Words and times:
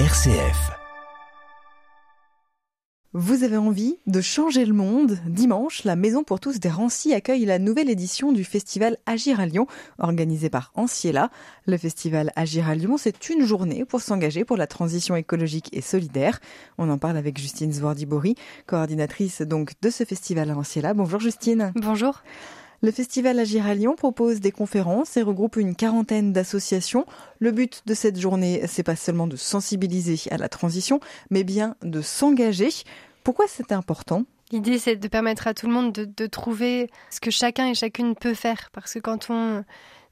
RCF. 0.00 0.72
Vous 3.12 3.44
avez 3.44 3.56
envie 3.56 3.96
de 4.08 4.20
changer 4.20 4.64
le 4.64 4.72
monde? 4.74 5.20
Dimanche, 5.24 5.84
la 5.84 5.94
Maison 5.94 6.24
pour 6.24 6.40
tous 6.40 6.58
des 6.58 6.68
Rancy 6.68 7.14
accueille 7.14 7.44
la 7.44 7.60
nouvelle 7.60 7.88
édition 7.88 8.32
du 8.32 8.42
festival 8.42 8.98
Agir 9.06 9.38
à 9.38 9.46
Lyon, 9.46 9.68
organisé 10.00 10.50
par 10.50 10.72
Anciela. 10.74 11.30
Le 11.68 11.78
festival 11.78 12.32
Agir 12.34 12.68
à 12.68 12.74
Lyon, 12.74 12.96
c'est 12.98 13.28
une 13.28 13.44
journée 13.44 13.84
pour 13.84 14.00
s'engager 14.00 14.44
pour 14.44 14.56
la 14.56 14.66
transition 14.66 15.14
écologique 15.14 15.68
et 15.72 15.80
solidaire. 15.80 16.40
On 16.76 16.90
en 16.90 16.98
parle 16.98 17.16
avec 17.16 17.38
Justine 17.38 17.72
Zwardibori, 17.72 18.34
coordinatrice 18.66 19.42
donc 19.42 19.74
de 19.80 19.90
ce 19.90 20.02
festival 20.02 20.50
à 20.50 20.56
Anciela. 20.56 20.92
Bonjour 20.92 21.20
Justine. 21.20 21.72
Bonjour. 21.76 22.24
Le 22.84 22.90
festival 22.90 23.38
Agir 23.38 23.66
à 23.66 23.74
Lyon 23.74 23.94
propose 23.96 24.40
des 24.40 24.52
conférences 24.52 25.16
et 25.16 25.22
regroupe 25.22 25.56
une 25.56 25.74
quarantaine 25.74 26.34
d'associations. 26.34 27.06
Le 27.38 27.50
but 27.50 27.80
de 27.86 27.94
cette 27.94 28.20
journée, 28.20 28.60
c'est 28.66 28.82
pas 28.82 28.94
seulement 28.94 29.26
de 29.26 29.36
sensibiliser 29.36 30.30
à 30.30 30.36
la 30.36 30.50
transition, 30.50 31.00
mais 31.30 31.44
bien 31.44 31.76
de 31.80 32.02
s'engager. 32.02 32.68
Pourquoi 33.22 33.46
c'est 33.48 33.72
important? 33.72 34.24
L'idée, 34.52 34.78
c'est 34.78 34.96
de 34.96 35.08
permettre 35.08 35.46
à 35.46 35.54
tout 35.54 35.66
le 35.66 35.72
monde 35.72 35.92
de, 35.92 36.04
de, 36.04 36.26
trouver 36.26 36.90
ce 37.08 37.20
que 37.20 37.30
chacun 37.30 37.68
et 37.68 37.74
chacune 37.74 38.14
peut 38.14 38.34
faire. 38.34 38.68
Parce 38.74 38.92
que 38.92 38.98
quand 38.98 39.30
on 39.30 39.64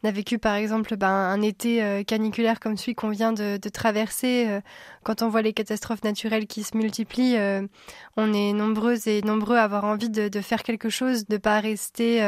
a 0.05 0.11
vécu, 0.11 0.39
par 0.39 0.55
exemple, 0.55 0.97
ben, 0.97 1.09
un 1.09 1.43
été 1.43 1.83
euh, 1.83 2.03
caniculaire 2.03 2.59
comme 2.59 2.77
celui 2.77 2.95
qu'on 2.95 3.11
vient 3.11 3.33
de, 3.33 3.57
traverser, 3.69 4.47
euh, 4.49 4.61
quand 5.05 5.23
on 5.23 5.29
voit 5.29 5.43
les 5.43 5.53
catastrophes 5.53 6.03
naturelles 6.03 6.47
qui 6.47 6.65
se 6.65 6.77
multiplient, 6.77 7.37
euh, 7.37 7.63
on 8.17 8.33
est 8.33 8.53
nombreuses 8.53 9.07
et 9.07 9.23
nombreux 9.23 9.57
à 9.57 9.65
avoir 9.65 9.85
envie 9.85 10.11
de, 10.11 10.41
faire 10.41 10.63
quelque 10.63 10.89
chose, 10.91 11.27
de 11.27 11.37
pas 11.37 11.61
rester 11.61 12.21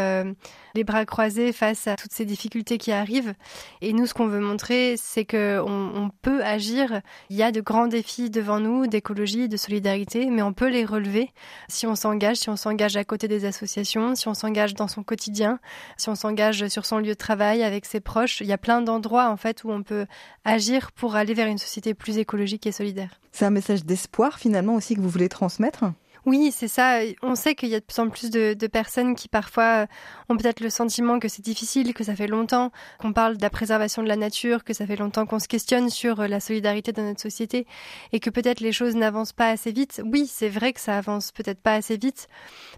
les 0.74 0.84
bras 0.84 1.04
croisés 1.04 1.52
face 1.52 1.86
à 1.86 1.96
toutes 1.96 2.12
ces 2.12 2.24
difficultés 2.24 2.78
qui 2.78 2.92
arrivent. 2.92 3.34
Et 3.80 3.92
nous, 3.92 4.06
ce 4.06 4.14
qu'on 4.14 4.26
veut 4.26 4.40
montrer, 4.40 4.94
c'est 4.96 5.24
que 5.24 5.60
on, 5.64 6.04
on, 6.04 6.10
peut 6.22 6.42
agir. 6.44 7.00
Il 7.28 7.36
y 7.36 7.42
a 7.42 7.52
de 7.52 7.60
grands 7.60 7.86
défis 7.86 8.30
devant 8.30 8.60
nous 8.60 8.86
d'écologie, 8.86 9.48
de 9.48 9.56
solidarité, 9.56 10.26
mais 10.26 10.42
on 10.42 10.52
peut 10.52 10.68
les 10.68 10.84
relever 10.84 11.32
si 11.68 11.86
on 11.86 11.94
s'engage, 11.94 12.38
si 12.38 12.48
on 12.48 12.56
s'engage 12.56 12.96
à 12.96 13.04
côté 13.04 13.28
des 13.28 13.44
associations, 13.44 14.14
si 14.14 14.28
on 14.28 14.34
s'engage 14.34 14.74
dans 14.74 14.88
son 14.88 15.02
quotidien, 15.02 15.58
si 15.96 16.08
on 16.08 16.14
s'engage 16.14 16.68
sur 16.68 16.86
son 16.86 16.98
lieu 16.98 17.08
de 17.08 17.14
travail 17.14 17.63
avec 17.64 17.84
ses 17.86 18.00
proches. 18.00 18.40
Il 18.40 18.46
y 18.46 18.52
a 18.52 18.58
plein 18.58 18.80
d'endroits 18.80 19.28
en 19.28 19.36
fait 19.36 19.64
où 19.64 19.70
on 19.70 19.82
peut 19.82 20.06
agir 20.44 20.92
pour 20.92 21.16
aller 21.16 21.34
vers 21.34 21.48
une 21.48 21.58
société 21.58 21.94
plus 21.94 22.18
écologique 22.18 22.66
et 22.66 22.72
solidaire. 22.72 23.20
C'est 23.32 23.44
un 23.44 23.50
message 23.50 23.84
d'espoir 23.84 24.38
finalement 24.38 24.74
aussi 24.74 24.94
que 24.94 25.00
vous 25.00 25.08
voulez 25.08 25.28
transmettre? 25.28 25.84
Oui, 26.26 26.50
c'est 26.52 26.68
ça. 26.68 27.00
On 27.22 27.34
sait 27.34 27.54
qu'il 27.54 27.68
y 27.68 27.74
a 27.74 27.80
de 27.80 27.84
plus 27.84 27.98
en 27.98 28.08
plus 28.08 28.30
de, 28.30 28.54
de 28.54 28.66
personnes 28.66 29.14
qui 29.14 29.28
parfois 29.28 29.86
ont 30.28 30.36
peut-être 30.36 30.60
le 30.60 30.70
sentiment 30.70 31.18
que 31.18 31.28
c'est 31.28 31.42
difficile, 31.44 31.92
que 31.92 32.02
ça 32.02 32.16
fait 32.16 32.26
longtemps 32.26 32.70
qu'on 32.98 33.12
parle 33.12 33.36
de 33.36 33.42
la 33.42 33.50
préservation 33.50 34.02
de 34.02 34.08
la 34.08 34.16
nature, 34.16 34.64
que 34.64 34.72
ça 34.72 34.86
fait 34.86 34.96
longtemps 34.96 35.26
qu'on 35.26 35.38
se 35.38 35.48
questionne 35.48 35.90
sur 35.90 36.26
la 36.26 36.40
solidarité 36.40 36.92
dans 36.92 37.02
notre 37.02 37.20
société 37.20 37.66
et 38.12 38.20
que 38.20 38.30
peut-être 38.30 38.60
les 38.60 38.72
choses 38.72 38.96
n'avancent 38.96 39.32
pas 39.32 39.50
assez 39.50 39.72
vite. 39.72 40.00
Oui, 40.04 40.26
c'est 40.26 40.48
vrai 40.48 40.72
que 40.72 40.80
ça 40.80 40.96
avance 40.96 41.30
peut-être 41.30 41.60
pas 41.60 41.74
assez 41.74 41.96
vite, 41.96 42.28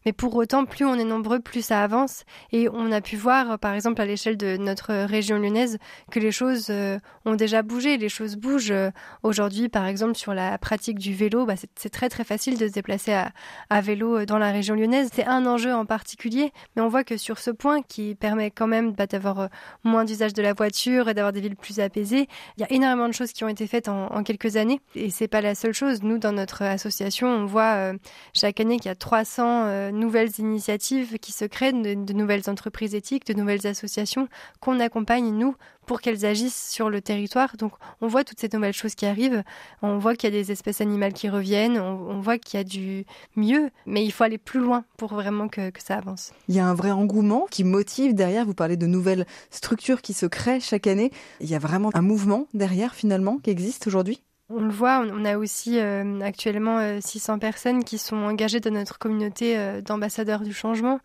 mais 0.05 0.13
pour 0.13 0.35
autant, 0.35 0.65
plus 0.65 0.85
on 0.85 0.95
est 0.95 1.05
nombreux, 1.05 1.41
plus 1.41 1.65
ça 1.65 1.83
avance. 1.83 2.25
Et 2.53 2.69
on 2.69 2.91
a 2.91 3.01
pu 3.01 3.17
voir, 3.17 3.59
par 3.59 3.75
exemple, 3.75 4.01
à 4.01 4.07
l'échelle 4.07 4.37
de 4.37 4.57
notre 4.57 4.93
région 5.05 5.39
lyonnaise, 5.39 5.79
que 6.11 6.19
les 6.19 6.33
choses 6.33 6.67
euh, 6.71 6.99
ont 7.25 7.35
déjà 7.35 7.63
bougé, 7.63 7.97
les 7.97 8.09
choses 8.09 8.37
bougent. 8.37 8.75
Aujourd'hui, 9.23 9.69
par 9.69 9.87
exemple, 9.87 10.17
sur 10.17 10.35
la 10.35 10.59
pratique 10.59 10.99
du 10.99 11.15
vélo, 11.15 11.47
bah, 11.47 11.55
c'est 11.77 11.91
très 11.91 12.09
très 12.09 12.25
facile 12.25 12.59
de 12.59 12.67
se 12.67 12.73
déplacer 12.73 13.13
à, 13.13 13.33
à 13.71 13.81
vélo 13.81 14.25
dans 14.25 14.39
la 14.39 14.51
région 14.51 14.75
lyonnaise. 14.75 15.11
C'est 15.13 15.27
un 15.27 15.47
enjeu 15.47 15.75
en 15.75 15.85
particulier, 15.87 16.53
mais 16.75 16.83
on 16.83 16.89
voit 16.89 17.05
que 17.05 17.17
sur 17.17 17.39
ce 17.39 17.51
point 17.51 17.83
qui 17.83 18.15
permet 18.15 18.51
quand 18.51 18.67
même 18.67 18.93
bah, 18.93 19.07
d'avoir 19.07 19.49
moins 19.85 20.05
d'usage 20.05 20.33
de 20.33 20.43
la 20.43 20.53
voiture 20.53 21.09
et 21.09 21.15
d'avoir 21.15 21.33
des 21.33 21.41
villes 21.41 21.57
plus 21.57 21.81
apaisées, 21.81 22.29
il 22.57 22.61
y 22.61 22.65
a 22.65 22.73
énormément 22.73 23.09
de 23.09 23.15
choses 23.15 23.33
qui 23.33 23.45
ont 23.45 23.49
été 23.49 23.67
faites 23.67 23.89
en, 23.89 24.23
quelques 24.23 24.57
années 24.57 24.81
et 24.95 25.11
c'est 25.11 25.29
pas 25.29 25.41
la 25.41 25.55
seule 25.55 25.73
chose. 25.73 26.03
Nous, 26.03 26.19
dans 26.19 26.33
notre 26.33 26.63
association, 26.63 27.29
on 27.29 27.47
voit 27.47 27.75
euh, 27.75 27.95
chaque 28.35 28.61
année 28.61 28.77
qu'il 28.79 28.87
y 28.87 28.93
a 28.93 28.95
300 28.95 29.65
euh, 29.67 29.91
nouvelles 29.91 30.31
initiatives 30.39 31.19
qui 31.19 31.33
se 31.33 31.45
créent, 31.45 31.73
de 31.73 32.13
nouvelles 32.13 32.49
entreprises 32.49 32.95
éthiques, 32.95 33.27
de 33.27 33.35
nouvelles 33.35 33.67
associations 33.67 34.29
qu'on 34.61 34.81
accompagne, 34.81 35.31
nous, 35.31 35.55
pour 35.87 36.01
qu'elles 36.01 36.27
agissent 36.27 36.71
sur 36.71 36.91
le 36.91 37.01
territoire. 37.01 37.57
Donc 37.57 37.73
on 38.01 38.09
voit 38.09 38.25
toutes 38.25 38.41
ces 38.41 38.49
nouvelles 38.53 38.75
choses 38.75 38.95
qui 38.95 39.07
arrivent, 39.07 39.43
on 39.83 39.99
voit 39.99 40.15
qu'il 40.15 40.33
y 40.33 40.37
a 40.37 40.43
des 40.43 40.53
espèces 40.53 40.81
animales 40.81 41.13
qui 41.13 41.29
reviennent, 41.29 41.79
on, 41.79 42.11
on 42.11 42.21
voit 42.21 42.39
qu'il 42.39 42.59
y 42.59 42.61
a 42.61 42.65
du 42.65 43.07
mieux, 43.37 43.71
mais 43.87 44.05
il 44.05 44.11
faut 44.11 44.25
aller 44.25 44.39
plus 44.39 44.61
loin 44.61 44.85
pour 44.97 45.15
vraiment 45.15 45.49
que, 45.49 45.71
que, 45.71 45.83
ça 45.83 45.97
avance. 45.97 46.33
Il 46.49 46.55
y 46.55 46.61
a 46.61 46.67
un 46.67 46.75
vrai 46.75 46.91
engouement 46.91 47.47
qui 47.51 47.65
motive 47.65 48.15
derrière, 48.15 48.45
vous 48.45 48.55
parlez 48.55 48.77
de 48.77 48.87
nouvelles 48.87 49.27
structures 49.51 50.03
qui 50.03 50.13
se 50.13 50.27
créent 50.27 50.61
chaque 50.61 50.87
année, 50.87 51.11
il 51.41 51.49
y 51.49 51.55
a 51.55 51.59
vraiment 51.59 51.91
un 51.95 52.03
mouvement 52.03 52.47
derrière 52.55 52.95
finalement 52.95 53.39
qui 53.39 53.51
existe 53.51 53.87
aujourd'hui? 53.87 54.21
On 54.49 54.61
le 54.61 54.71
voit, 54.71 55.05
on 55.13 55.25
a 55.25 55.39
aussi 55.39 55.81
euh, 55.81 56.21
actuellement 56.21 56.79
euh, 56.79 56.99
600 57.01 57.41
personnes 57.41 57.83
qui 57.83 57.99
sont 57.99 58.17
engagées 58.17 58.61
dans 58.61 58.71
notre 58.71 58.97
communauté 58.97 59.59
euh, 59.59 59.81
d'ambassadeurs 59.81 60.43
du 60.43 60.53
changement. 60.53 61.01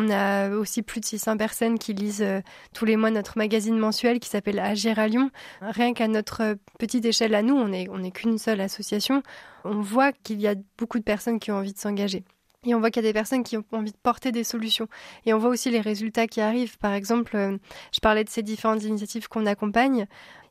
On 0.00 0.10
a 0.10 0.50
aussi 0.50 0.82
plus 0.82 1.00
de 1.00 1.04
600 1.04 1.36
personnes 1.36 1.76
qui 1.76 1.92
lisent 1.92 2.22
euh, 2.22 2.40
tous 2.72 2.84
les 2.84 2.96
mois 2.96 3.10
notre 3.10 3.36
magazine 3.36 3.76
mensuel 3.76 4.20
qui 4.20 4.28
s'appelle 4.28 4.60
Agir 4.60 5.00
à 5.00 5.08
Lyon. 5.08 5.30
Rien 5.60 5.92
qu'à 5.92 6.06
notre 6.06 6.56
petite 6.78 7.04
échelle 7.04 7.34
à 7.34 7.42
nous, 7.42 7.56
on 7.56 7.66
n'est 7.66 8.10
qu'une 8.12 8.38
seule 8.38 8.60
association, 8.60 9.24
on 9.64 9.80
voit 9.80 10.12
qu'il 10.12 10.40
y 10.40 10.46
a 10.46 10.54
beaucoup 10.78 11.00
de 11.00 11.04
personnes 11.04 11.40
qui 11.40 11.50
ont 11.50 11.56
envie 11.56 11.72
de 11.72 11.78
s'engager. 11.78 12.22
Et 12.64 12.76
on 12.76 12.80
voit 12.80 12.92
qu'il 12.92 13.02
y 13.02 13.06
a 13.06 13.08
des 13.08 13.14
personnes 13.14 13.42
qui 13.42 13.56
ont 13.56 13.64
envie 13.72 13.90
de 13.90 13.96
porter 14.00 14.30
des 14.30 14.44
solutions. 14.44 14.86
Et 15.26 15.34
on 15.34 15.38
voit 15.38 15.50
aussi 15.50 15.70
les 15.70 15.80
résultats 15.80 16.28
qui 16.28 16.40
arrivent. 16.40 16.78
Par 16.78 16.92
exemple, 16.92 17.36
euh, 17.36 17.56
je 17.92 17.98
parlais 17.98 18.22
de 18.22 18.28
ces 18.28 18.42
différentes 18.42 18.84
initiatives 18.84 19.26
qu'on 19.26 19.46
accompagne. 19.46 20.06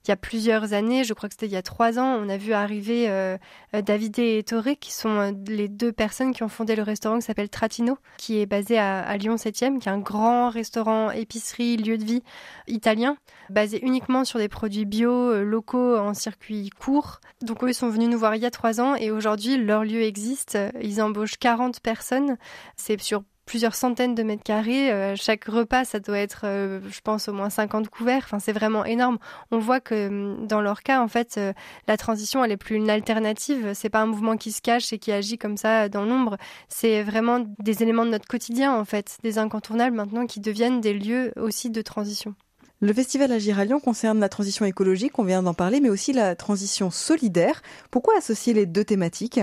Il 0.07 0.11
y 0.11 0.13
a 0.13 0.17
plusieurs 0.17 0.71
années, 0.71 1.03
je 1.03 1.13
crois 1.13 1.27
que 1.27 1.35
c'était 1.35 1.47
il 1.47 1.51
y 1.51 1.57
a 1.57 1.61
trois 1.61 1.99
ans, 1.99 2.15
on 2.15 2.29
a 2.29 2.37
vu 2.37 2.53
arriver 2.53 3.09
euh, 3.09 3.37
David 3.73 4.17
et 4.19 4.41
Toré, 4.41 4.77
qui 4.77 4.93
sont 4.93 5.09
euh, 5.09 5.31
les 5.47 5.67
deux 5.67 5.91
personnes 5.91 6.33
qui 6.33 6.43
ont 6.43 6.47
fondé 6.47 6.77
le 6.77 6.83
restaurant 6.83 7.17
qui 7.17 7.25
s'appelle 7.25 7.49
Tratino, 7.49 7.97
qui 8.15 8.39
est 8.39 8.45
basé 8.45 8.77
à, 8.77 9.17
Lyon 9.17 9.35
7e, 9.35 9.79
qui 9.79 9.89
est 9.89 9.91
un 9.91 9.99
grand 9.99 10.49
restaurant, 10.49 11.11
épicerie, 11.11 11.75
lieu 11.75 11.97
de 11.97 12.05
vie 12.05 12.23
italien, 12.67 13.17
basé 13.49 13.85
uniquement 13.85 14.23
sur 14.23 14.39
des 14.39 14.47
produits 14.47 14.85
bio, 14.85 15.11
euh, 15.11 15.43
locaux, 15.43 15.97
en 15.97 16.13
circuit 16.13 16.69
court. 16.69 17.19
Donc 17.41 17.65
eux, 17.65 17.73
sont 17.73 17.89
venus 17.89 18.07
nous 18.07 18.17
voir 18.17 18.33
il 18.35 18.41
y 18.41 18.45
a 18.45 18.51
trois 18.51 18.79
ans 18.79 18.95
et 18.95 19.11
aujourd'hui, 19.11 19.57
leur 19.57 19.83
lieu 19.83 20.03
existe. 20.03 20.57
Ils 20.81 21.01
embauchent 21.01 21.37
40 21.37 21.81
personnes. 21.81 22.37
C'est 22.77 23.01
sur 23.01 23.23
plusieurs 23.47 23.73
centaines 23.73 24.13
de 24.13 24.21
mètres 24.21 24.43
carrés. 24.43 24.91
Euh, 24.91 25.15
chaque 25.15 25.45
repas, 25.45 25.85
ça 25.85 25.99
doit 25.99 26.19
être, 26.19 26.41
euh, 26.43 26.79
je 26.91 26.99
pense, 27.01 27.27
au 27.27 27.33
moins 27.33 27.49
50 27.49 27.89
couverts. 27.89 28.21
Enfin, 28.25 28.37
c'est 28.37 28.51
vraiment 28.51 28.85
énorme. 28.85 29.17
On 29.49 29.57
voit 29.57 29.79
que 29.79 30.45
dans 30.45 30.61
leur 30.61 30.83
cas, 30.83 31.01
en 31.01 31.07
fait, 31.07 31.35
euh, 31.37 31.53
la 31.87 31.97
transition, 31.97 32.43
elle 32.43 32.51
est 32.51 32.57
plus 32.57 32.75
une 32.75 32.91
alternative. 32.91 33.71
C'est 33.73 33.89
pas 33.89 34.01
un 34.01 34.05
mouvement 34.05 34.37
qui 34.37 34.51
se 34.51 34.61
cache 34.61 34.93
et 34.93 34.99
qui 34.99 35.11
agit 35.11 35.39
comme 35.39 35.57
ça 35.57 35.89
dans 35.89 36.05
l'ombre. 36.05 36.37
C'est 36.69 37.01
vraiment 37.01 37.43
des 37.57 37.81
éléments 37.81 38.05
de 38.05 38.11
notre 38.11 38.27
quotidien, 38.27 38.77
en 38.77 38.85
fait, 38.85 39.17
des 39.23 39.39
incontournables 39.39 39.95
maintenant 39.95 40.27
qui 40.27 40.41
deviennent 40.41 40.81
des 40.81 40.93
lieux 40.93 41.31
aussi 41.37 41.71
de 41.71 41.81
transition. 41.81 42.35
Le 42.79 42.93
festival 42.93 43.31
Agir 43.31 43.57
à 43.57 43.65
Lyon 43.65 43.79
concerne 43.79 44.19
la 44.19 44.29
transition 44.29 44.63
écologique, 44.63 45.17
on 45.17 45.23
vient 45.23 45.41
d'en 45.41 45.55
parler, 45.55 45.79
mais 45.79 45.89
aussi 45.89 46.13
la 46.13 46.35
transition 46.35 46.91
solidaire. 46.91 47.63
Pourquoi 47.89 48.15
associer 48.17 48.53
les 48.53 48.67
deux 48.67 48.83
thématiques? 48.83 49.39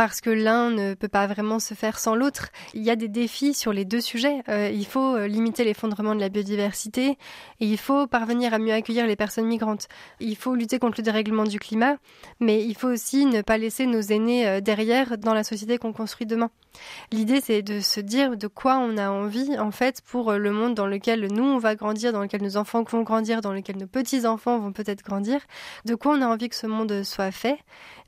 Parce 0.00 0.22
que 0.22 0.30
l'un 0.30 0.70
ne 0.70 0.94
peut 0.94 1.08
pas 1.08 1.26
vraiment 1.26 1.58
se 1.58 1.74
faire 1.74 1.98
sans 1.98 2.14
l'autre. 2.14 2.48
Il 2.72 2.82
y 2.82 2.88
a 2.88 2.96
des 2.96 3.08
défis 3.08 3.52
sur 3.52 3.70
les 3.70 3.84
deux 3.84 4.00
sujets. 4.00 4.42
Euh, 4.48 4.70
il 4.72 4.86
faut 4.86 5.18
limiter 5.26 5.62
l'effondrement 5.62 6.14
de 6.14 6.20
la 6.20 6.30
biodiversité 6.30 7.18
et 7.60 7.66
il 7.66 7.76
faut 7.76 8.06
parvenir 8.06 8.54
à 8.54 8.58
mieux 8.58 8.72
accueillir 8.72 9.06
les 9.06 9.14
personnes 9.14 9.44
migrantes. 9.44 9.88
Il 10.18 10.36
faut 10.36 10.54
lutter 10.54 10.78
contre 10.78 11.00
le 11.00 11.02
dérèglement 11.02 11.44
du 11.44 11.58
climat, 11.58 11.98
mais 12.40 12.64
il 12.64 12.74
faut 12.74 12.88
aussi 12.88 13.26
ne 13.26 13.42
pas 13.42 13.58
laisser 13.58 13.84
nos 13.84 14.00
aînés 14.00 14.48
euh, 14.48 14.60
derrière 14.62 15.18
dans 15.18 15.34
la 15.34 15.44
société 15.44 15.76
qu'on 15.76 15.92
construit 15.92 16.26
demain. 16.26 16.48
L'idée, 17.12 17.42
c'est 17.42 17.60
de 17.60 17.80
se 17.80 18.00
dire 18.00 18.38
de 18.38 18.46
quoi 18.46 18.78
on 18.78 18.96
a 18.96 19.10
envie, 19.10 19.58
en 19.58 19.72
fait, 19.72 20.00
pour 20.02 20.32
le 20.32 20.52
monde 20.52 20.74
dans 20.74 20.86
lequel 20.86 21.26
nous, 21.30 21.44
on 21.44 21.58
va 21.58 21.74
grandir, 21.74 22.12
dans 22.12 22.22
lequel 22.22 22.42
nos 22.42 22.56
enfants 22.56 22.84
vont 22.84 23.02
grandir, 23.02 23.40
dans 23.40 23.52
lequel 23.52 23.76
nos 23.76 23.88
petits-enfants 23.88 24.60
vont 24.60 24.72
peut-être 24.72 25.04
grandir. 25.04 25.40
De 25.84 25.94
quoi 25.94 26.14
on 26.16 26.22
a 26.22 26.26
envie 26.26 26.48
que 26.48 26.54
ce 26.56 26.68
monde 26.68 27.02
soit 27.02 27.32
fait? 27.32 27.58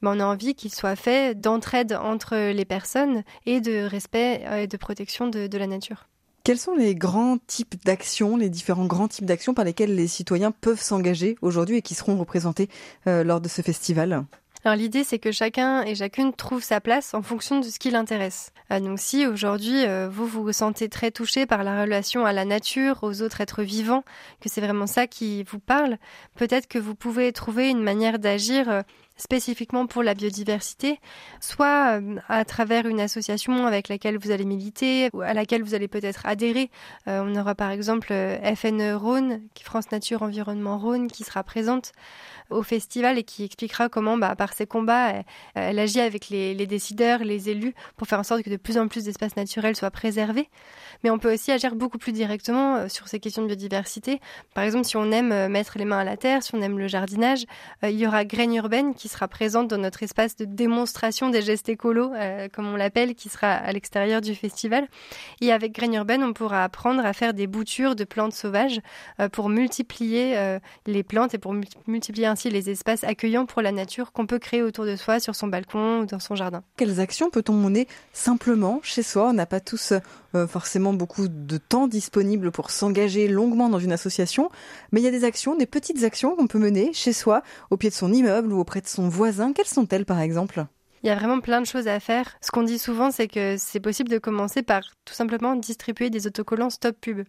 Ben, 0.00 0.16
On 0.16 0.20
a 0.20 0.24
envie 0.24 0.54
qu'il 0.54 0.72
soit 0.72 0.96
fait 0.96 1.34
d'entraide 1.38 1.81
entre 1.90 2.52
les 2.52 2.64
personnes 2.64 3.22
et 3.46 3.60
de 3.60 3.84
respect 3.84 4.44
et 4.56 4.66
de 4.66 4.76
protection 4.76 5.28
de, 5.28 5.46
de 5.46 5.58
la 5.58 5.66
nature. 5.66 6.06
Quels 6.44 6.58
sont 6.58 6.74
les 6.74 6.96
grands 6.96 7.38
types 7.46 7.76
d'actions, 7.84 8.36
les 8.36 8.50
différents 8.50 8.86
grands 8.86 9.08
types 9.08 9.26
d'actions 9.26 9.54
par 9.54 9.64
lesquels 9.64 9.94
les 9.94 10.08
citoyens 10.08 10.50
peuvent 10.50 10.80
s'engager 10.80 11.36
aujourd'hui 11.40 11.76
et 11.76 11.82
qui 11.82 11.94
seront 11.94 12.16
représentés 12.16 12.68
euh, 13.06 13.22
lors 13.22 13.40
de 13.40 13.48
ce 13.48 13.62
festival? 13.62 14.24
Alors 14.64 14.76
l'idée 14.76 15.02
c'est 15.02 15.18
que 15.18 15.32
chacun 15.32 15.82
et 15.82 15.96
chacune 15.96 16.32
trouve 16.32 16.62
sa 16.62 16.80
place 16.80 17.14
en 17.14 17.22
fonction 17.22 17.58
de 17.58 17.64
ce 17.64 17.80
qui 17.80 17.90
l'intéresse. 17.90 18.52
Euh, 18.70 18.78
donc 18.78 19.00
si 19.00 19.26
aujourd'hui 19.26 19.84
euh, 19.84 20.08
vous 20.08 20.26
vous 20.26 20.52
sentez 20.52 20.88
très 20.88 21.10
touché 21.10 21.46
par 21.46 21.64
la 21.64 21.82
relation 21.82 22.24
à 22.24 22.32
la 22.32 22.44
nature, 22.44 23.00
aux 23.02 23.22
autres 23.22 23.40
êtres 23.40 23.64
vivants, 23.64 24.04
que 24.40 24.48
c'est 24.48 24.60
vraiment 24.60 24.86
ça 24.86 25.08
qui 25.08 25.42
vous 25.42 25.58
parle, 25.58 25.98
peut-être 26.36 26.68
que 26.68 26.78
vous 26.78 26.94
pouvez 26.94 27.32
trouver 27.32 27.70
une 27.70 27.82
manière 27.82 28.20
d'agir 28.20 28.70
euh, 28.70 28.82
spécifiquement 29.16 29.86
pour 29.86 30.02
la 30.02 30.14
biodiversité, 30.14 30.98
soit 31.40 32.00
euh, 32.00 32.16
à 32.28 32.44
travers 32.44 32.86
une 32.86 33.00
association 33.00 33.66
avec 33.66 33.88
laquelle 33.88 34.18
vous 34.18 34.30
allez 34.30 34.44
militer 34.44 35.10
ou 35.12 35.20
à 35.20 35.34
laquelle 35.34 35.62
vous 35.62 35.74
allez 35.74 35.88
peut-être 35.88 36.26
adhérer. 36.26 36.70
Euh, 37.08 37.22
on 37.24 37.38
aura 37.38 37.54
par 37.54 37.70
exemple 37.70 38.08
euh, 38.10 38.54
FN 38.54 38.92
Rhône, 38.92 39.42
France 39.62 39.90
Nature 39.92 40.22
Environnement 40.22 40.78
Rhône, 40.78 41.08
qui 41.08 41.24
sera 41.24 41.42
présente 41.42 41.92
au 42.50 42.62
festival 42.62 43.16
et 43.16 43.22
qui 43.22 43.44
expliquera 43.44 43.88
comment, 43.88 44.18
bah, 44.18 44.34
par 44.36 44.52
ses 44.52 44.66
combats, 44.66 45.22
elle, 45.54 45.78
agit 45.78 46.00
avec 46.00 46.28
les, 46.28 46.54
décideurs, 46.66 47.20
les 47.20 47.48
élus, 47.48 47.72
pour 47.96 48.06
faire 48.06 48.18
en 48.18 48.24
sorte 48.24 48.42
que 48.42 48.50
de 48.50 48.56
plus 48.56 48.76
en 48.76 48.88
plus 48.88 49.04
d'espaces 49.04 49.36
naturels 49.36 49.74
soient 49.74 49.90
préservés. 49.90 50.50
Mais 51.02 51.08
on 51.08 51.18
peut 51.18 51.32
aussi 51.32 51.50
agir 51.50 51.74
beaucoup 51.74 51.96
plus 51.96 52.12
directement 52.12 52.90
sur 52.90 53.08
ces 53.08 53.20
questions 53.20 53.42
de 53.42 53.46
biodiversité. 53.46 54.20
Par 54.52 54.64
exemple, 54.64 54.84
si 54.84 54.98
on 54.98 55.10
aime 55.12 55.48
mettre 55.48 55.78
les 55.78 55.86
mains 55.86 56.00
à 56.00 56.04
la 56.04 56.18
terre, 56.18 56.42
si 56.42 56.54
on 56.54 56.60
aime 56.60 56.78
le 56.78 56.88
jardinage, 56.88 57.46
il 57.82 57.98
y 57.98 58.06
aura 58.06 58.26
Graine 58.26 58.54
Urbaine 58.54 58.94
qui 58.94 59.01
sera 59.08 59.28
présente 59.28 59.68
dans 59.68 59.78
notre 59.78 60.02
espace 60.02 60.36
de 60.36 60.44
démonstration 60.44 61.30
des 61.30 61.42
gestes 61.42 61.68
écolos, 61.68 62.12
euh, 62.14 62.48
comme 62.52 62.66
on 62.66 62.76
l'appelle, 62.76 63.14
qui 63.14 63.28
sera 63.28 63.52
à 63.52 63.72
l'extérieur 63.72 64.20
du 64.20 64.34
festival. 64.34 64.88
Et 65.40 65.52
avec 65.52 65.72
Graine 65.72 65.94
Urbaine, 65.94 66.22
on 66.22 66.32
pourra 66.32 66.64
apprendre 66.64 67.04
à 67.04 67.12
faire 67.12 67.34
des 67.34 67.46
boutures 67.46 67.96
de 67.96 68.04
plantes 68.04 68.32
sauvages 68.32 68.80
euh, 69.20 69.28
pour 69.28 69.48
multiplier 69.48 70.36
euh, 70.38 70.58
les 70.86 71.02
plantes 71.02 71.34
et 71.34 71.38
pour 71.38 71.54
multiplier 71.86 72.26
ainsi 72.26 72.50
les 72.50 72.70
espaces 72.70 73.04
accueillants 73.04 73.46
pour 73.46 73.62
la 73.62 73.72
nature 73.72 74.12
qu'on 74.12 74.26
peut 74.26 74.38
créer 74.38 74.62
autour 74.62 74.84
de 74.84 74.96
soi, 74.96 75.20
sur 75.20 75.34
son 75.34 75.48
balcon 75.48 76.00
ou 76.00 76.06
dans 76.06 76.20
son 76.20 76.34
jardin. 76.34 76.62
Quelles 76.76 77.00
actions 77.00 77.30
peut-on 77.30 77.54
mener 77.54 77.86
simplement 78.12 78.80
chez 78.82 79.02
soi? 79.02 79.28
On 79.28 79.32
n'a 79.32 79.46
pas 79.46 79.60
tous 79.60 79.92
forcément 80.48 80.92
beaucoup 80.92 81.28
de 81.28 81.58
temps 81.58 81.88
disponible 81.88 82.50
pour 82.50 82.70
s'engager 82.70 83.28
longuement 83.28 83.68
dans 83.68 83.78
une 83.78 83.92
association, 83.92 84.50
mais 84.90 85.00
il 85.00 85.04
y 85.04 85.08
a 85.08 85.10
des 85.10 85.24
actions, 85.24 85.56
des 85.56 85.66
petites 85.66 86.04
actions 86.04 86.36
qu'on 86.36 86.46
peut 86.46 86.58
mener 86.58 86.92
chez 86.92 87.12
soi, 87.12 87.42
au 87.70 87.76
pied 87.76 87.90
de 87.90 87.94
son 87.94 88.12
immeuble 88.12 88.52
ou 88.52 88.60
auprès 88.60 88.80
de 88.80 88.86
son 88.86 89.08
voisin. 89.08 89.52
Quelles 89.52 89.66
sont-elles 89.66 90.06
par 90.06 90.20
exemple? 90.20 90.66
Il 91.02 91.08
y 91.08 91.10
a 91.10 91.14
vraiment 91.14 91.40
plein 91.40 91.60
de 91.60 91.66
choses 91.66 91.88
à 91.88 91.98
faire. 92.00 92.36
Ce 92.40 92.50
qu'on 92.50 92.62
dit 92.62 92.78
souvent, 92.78 93.10
c'est 93.10 93.28
que 93.28 93.56
c'est 93.58 93.80
possible 93.80 94.08
de 94.08 94.18
commencer 94.18 94.62
par 94.62 94.82
tout 95.04 95.14
simplement 95.14 95.56
distribuer 95.56 96.10
des 96.10 96.26
autocollants 96.26 96.70
stop 96.70 96.96
pub. 97.00 97.24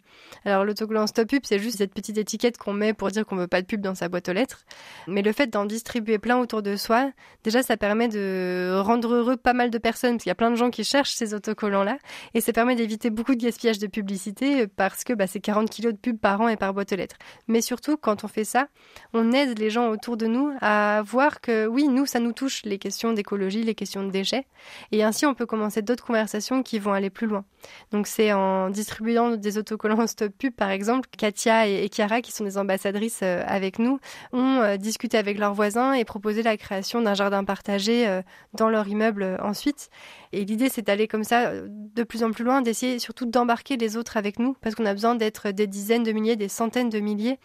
Alors 0.46 0.64
l'autocollant 0.64 1.08
stop 1.08 1.28
pub, 1.28 1.42
c'est 1.44 1.60
juste 1.60 1.78
cette 1.80 1.94
petite 1.94 2.18
étiquette 2.18 2.58
qu'on 2.58 2.74
met 2.74 2.94
pour 2.94 3.10
dire 3.10 3.26
qu'on 3.26 3.36
veut 3.36 3.48
pas 3.48 3.62
de 3.62 3.68
pub 3.68 3.82
dans 3.82 3.96
sa 3.96 4.10
boîte 4.10 4.30
aux 4.30 4.34
lettres. 4.34 4.64
Mais 5.08 5.22
le 5.22 5.32
fait 5.32 5.48
d'en 5.48 5.66
distribuer 5.66 6.20
plein 6.20 6.38
autour 6.38 6.62
de 6.62 6.76
soi, 6.76 7.12
déjà 7.44 7.64
ça 7.64 7.78
permet 7.78 8.08
de 8.08 8.80
rendre 8.80 9.14
heureux 9.14 9.38
pas 9.38 9.54
mal 9.54 9.72
de 9.72 9.78
personnes 9.78 10.14
parce 10.14 10.24
qu'il 10.24 10.30
y 10.30 10.32
a 10.32 10.36
plein 10.36 10.52
de 10.52 10.56
gens 10.56 10.70
qui 10.70 10.84
cherchent 10.84 11.14
ces 11.14 11.34
autocollants-là 11.34 11.98
et 12.34 12.42
ça 12.42 12.54
permet 12.54 12.76
d'éviter 12.76 13.10
beaucoup 13.10 13.34
de 13.34 13.42
gaspillage 13.42 13.80
de 13.80 13.88
publicité 13.88 14.68
parce 14.68 15.04
que 15.04 15.14
bah, 15.14 15.26
c'est 15.26 15.40
40 15.40 15.70
kilos 15.70 15.94
de 15.94 15.98
pub 15.98 16.20
par 16.20 16.42
an 16.42 16.48
et 16.48 16.58
par 16.58 16.74
boîte 16.74 16.94
aux 16.94 16.96
lettres. 16.96 17.18
Mais 17.48 17.62
surtout, 17.62 17.98
quand 17.98 18.24
on 18.24 18.28
fait 18.28 18.46
ça, 18.46 18.68
on 19.14 19.32
aide 19.32 19.58
les 19.58 19.70
gens 19.70 19.90
autour 19.90 20.18
de 20.18 20.28
nous 20.28 20.52
à 20.62 21.02
voir 21.06 21.42
que 21.42 21.66
oui, 21.66 21.88
nous, 21.88 22.06
ça 22.06 22.20
nous 22.20 22.34
touche 22.34 22.64
les 22.64 22.78
questions 22.78 23.14
d'écologie, 23.14 23.63
les 23.64 23.76
questions 23.76 24.04
de 24.04 24.12
déchets. 24.12 24.46
Et 24.92 25.04
ainsi, 25.04 25.26
on 25.26 25.34
peut 25.34 25.46
commencer 25.46 25.82
d'autres 25.82 26.06
conversations 26.06 26.64
qui 26.64 26.80
vont 26.80 26.94
aller 26.94 27.10
plus 27.10 27.28
loin. 27.28 27.46
Donc, 27.92 28.08
c'est 28.08 28.34
en 28.34 28.70
distribuant 28.70 29.32
des 29.32 29.58
autocollants 29.58 30.06
stop 30.08 30.34
pub, 30.38 30.54
par 30.54 30.70
exemple, 30.70 31.10
Katia 31.18 31.68
et 31.68 31.90
Chiara, 31.90 32.22
qui 32.22 32.32
sont 32.32 32.44
des 32.44 32.58
ambassadrices 32.58 33.22
euh, 33.24 33.44
avec 33.46 33.80
nous, 33.80 34.00
ont 34.32 34.62
euh, 34.62 34.78
discuté 34.78 35.18
avec 35.18 35.38
leurs 35.38 35.54
voisins 35.54 35.94
et 35.94 36.06
proposé 36.06 36.44
la 36.44 36.58
création 36.58 37.02
d'un 37.02 37.14
jardin 37.14 37.44
partagé 37.44 38.08
euh, 38.08 38.22
dans 38.54 38.70
leur 38.70 38.88
immeuble 38.88 39.38
ensuite. 39.42 39.90
Et 40.34 40.46
l'idée, 40.46 40.70
c'est 40.70 40.82
d'aller 40.82 41.08
comme 41.08 41.24
ça 41.24 41.52
de 41.54 42.04
plus 42.04 42.24
en 42.24 42.32
plus 42.32 42.44
loin, 42.44 42.62
d'essayer 42.62 42.98
surtout 43.00 43.26
d'embarquer 43.26 43.78
les 43.78 43.98
autres 43.98 44.18
avec 44.18 44.40
nous, 44.40 44.56
parce 44.62 44.76
qu'on 44.76 44.86
a 44.86 44.94
besoin 44.94 45.16
d'être 45.16 45.52
des 45.52 45.68
dizaines 45.68 46.04
de 46.04 46.12
milliers, 46.12 46.36
des 46.36 46.48
centaines 46.48 46.90
de 46.90 47.00
milliers 47.00 47.38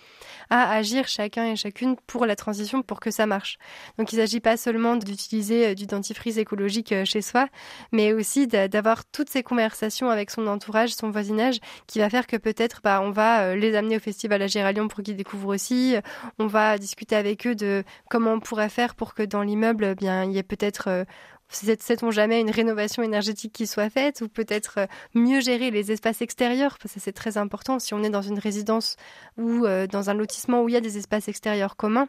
à 0.50 0.72
agir 0.72 1.06
chacun 1.06 1.44
et 1.44 1.56
chacune 1.56 1.96
pour 2.06 2.24
la 2.24 2.34
transition, 2.34 2.82
pour 2.82 3.00
que 3.00 3.10
ça 3.10 3.26
marche. 3.26 3.58
Donc, 3.98 4.12
il 4.12 4.16
ne 4.16 4.22
s'agit 4.22 4.40
pas 4.40 4.56
seulement 4.56 4.96
d'utiliser 4.96 5.74
du 5.74 5.86
dentifrice 5.86 6.38
écologique 6.38 6.92
euh, 6.92 7.04
chez 7.04 7.20
soi, 7.20 7.48
mais 7.92 8.12
aussi 8.12 8.46
d'avoir 8.46 9.04
toutes 9.04 9.28
ces 9.28 9.42
conversations 9.42 10.10
avec 10.10 10.30
son 10.30 10.46
entourage, 10.46 10.94
son 10.94 11.10
voisinage, 11.10 11.58
qui 11.86 11.98
va 11.98 12.08
faire 12.08 12.26
que 12.26 12.36
peut-être 12.36 12.80
bah, 12.82 13.00
on 13.02 13.10
va 13.10 13.42
euh, 13.42 13.54
les 13.54 13.74
amener 13.74 13.96
au 13.96 14.00
festival 14.00 14.40
Agir 14.40 14.64
à 14.64 14.72
Lyon 14.72 14.88
pour 14.88 15.02
qu'ils 15.02 15.16
découvrent 15.16 15.54
aussi. 15.54 15.96
On 16.38 16.46
va 16.46 16.78
discuter 16.78 17.16
avec 17.16 17.46
eux 17.46 17.54
de 17.54 17.84
comment 18.08 18.32
on 18.32 18.40
pourrait 18.40 18.68
faire 18.68 18.94
pour 18.94 19.14
que 19.14 19.22
dans 19.22 19.42
l'immeuble, 19.42 19.96
eh 20.00 20.04
il 20.24 20.32
y 20.32 20.38
ait 20.38 20.42
peut-être 20.42 20.88
euh, 20.88 21.04
sait-on 21.48 22.10
jamais 22.10 22.40
une 22.40 22.50
rénovation 22.50 23.02
énergétique 23.02 23.52
qui 23.52 23.66
soit 23.66 23.90
faite 23.90 24.20
ou 24.20 24.28
peut-être 24.28 24.74
euh, 24.78 24.86
mieux 25.14 25.40
gérer 25.40 25.70
les 25.70 25.92
espaces 25.92 26.22
extérieurs? 26.22 26.78
Parce 26.80 26.94
que 26.94 27.00
c'est 27.00 27.12
très 27.12 27.38
important. 27.38 27.78
Si 27.78 27.94
on 27.94 28.02
est 28.02 28.10
dans 28.10 28.22
une 28.22 28.38
résidence 28.38 28.96
ou 29.36 29.64
euh, 29.64 29.86
dans 29.86 30.10
un 30.10 30.14
lotissement 30.14 30.62
où 30.62 30.68
il 30.68 30.72
y 30.72 30.76
a 30.76 30.80
des 30.80 30.98
espaces 30.98 31.28
extérieurs 31.28 31.76
communs 31.76 32.08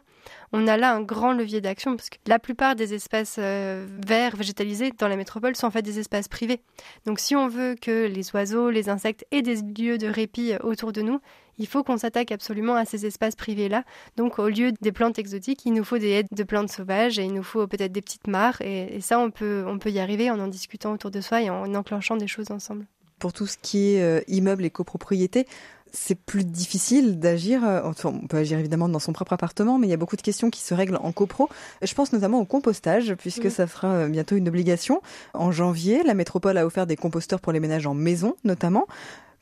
on 0.52 0.66
a 0.66 0.76
là 0.76 0.92
un 0.94 1.00
grand 1.00 1.32
levier 1.32 1.60
d'action 1.60 1.96
parce 1.96 2.10
que 2.10 2.16
la 2.26 2.38
plupart 2.38 2.74
des 2.74 2.94
espaces 2.94 3.36
euh, 3.38 3.86
verts 4.06 4.36
végétalisés 4.36 4.92
dans 4.98 5.08
la 5.08 5.16
métropole 5.16 5.54
sont 5.56 5.66
en 5.66 5.70
fait 5.70 5.82
des 5.82 5.98
espaces 5.98 6.28
privés. 6.28 6.60
Donc 7.06 7.20
si 7.20 7.36
on 7.36 7.48
veut 7.48 7.76
que 7.80 8.06
les 8.06 8.30
oiseaux 8.34 8.70
les 8.70 8.88
insectes 8.88 9.24
aient 9.30 9.42
des 9.42 9.56
lieux 9.56 9.98
de 9.98 10.08
répit 10.08 10.54
autour 10.62 10.92
de 10.92 11.02
nous 11.02 11.20
il 11.60 11.66
faut 11.66 11.84
qu'on 11.84 11.98
s'attaque 11.98 12.32
absolument 12.32 12.74
à 12.74 12.86
ces 12.86 13.06
espaces 13.06 13.36
privés-là. 13.36 13.84
Donc, 14.16 14.38
au 14.38 14.48
lieu 14.48 14.72
des 14.80 14.92
plantes 14.92 15.18
exotiques, 15.18 15.60
il 15.66 15.74
nous 15.74 15.84
faut 15.84 15.98
des 15.98 16.08
aides 16.08 16.26
de 16.34 16.42
plantes 16.42 16.72
sauvages 16.72 17.18
et 17.18 17.24
il 17.24 17.34
nous 17.34 17.42
faut 17.42 17.66
peut-être 17.66 17.92
des 17.92 18.00
petites 18.00 18.26
mares. 18.26 18.60
Et, 18.62 19.00
ça, 19.02 19.20
on 19.20 19.30
peut, 19.30 19.64
on 19.66 19.78
peut 19.78 19.90
y 19.90 20.00
arriver 20.00 20.30
en 20.30 20.40
en 20.40 20.48
discutant 20.48 20.92
autour 20.92 21.10
de 21.10 21.20
soi 21.20 21.42
et 21.42 21.50
en 21.50 21.74
enclenchant 21.74 22.16
des 22.16 22.26
choses 22.26 22.50
ensemble. 22.50 22.86
Pour 23.18 23.34
tout 23.34 23.46
ce 23.46 23.58
qui 23.60 23.94
est 23.94 24.02
euh, 24.02 24.22
immeuble 24.26 24.64
et 24.64 24.70
copropriété, 24.70 25.46
c'est 25.92 26.14
plus 26.14 26.44
difficile 26.44 27.18
d'agir. 27.18 27.62
Euh, 27.64 27.82
on 28.04 28.26
peut 28.26 28.38
agir 28.38 28.58
évidemment 28.58 28.88
dans 28.88 28.98
son 28.98 29.12
propre 29.12 29.34
appartement, 29.34 29.78
mais 29.78 29.86
il 29.86 29.90
y 29.90 29.94
a 29.94 29.98
beaucoup 29.98 30.16
de 30.16 30.22
questions 30.22 30.48
qui 30.48 30.62
se 30.62 30.72
règlent 30.72 30.98
en 31.02 31.12
copro. 31.12 31.50
Je 31.82 31.92
pense 31.94 32.14
notamment 32.14 32.40
au 32.40 32.46
compostage, 32.46 33.14
puisque 33.16 33.50
ça 33.50 33.66
sera 33.66 33.88
euh, 33.88 34.08
bientôt 34.08 34.36
une 34.36 34.48
obligation. 34.48 35.02
En 35.34 35.52
janvier, 35.52 36.02
la 36.04 36.14
métropole 36.14 36.56
a 36.56 36.64
offert 36.64 36.86
des 36.86 36.96
composteurs 36.96 37.40
pour 37.40 37.52
les 37.52 37.60
ménages 37.60 37.86
en 37.86 37.94
maison, 37.94 38.34
notamment. 38.44 38.86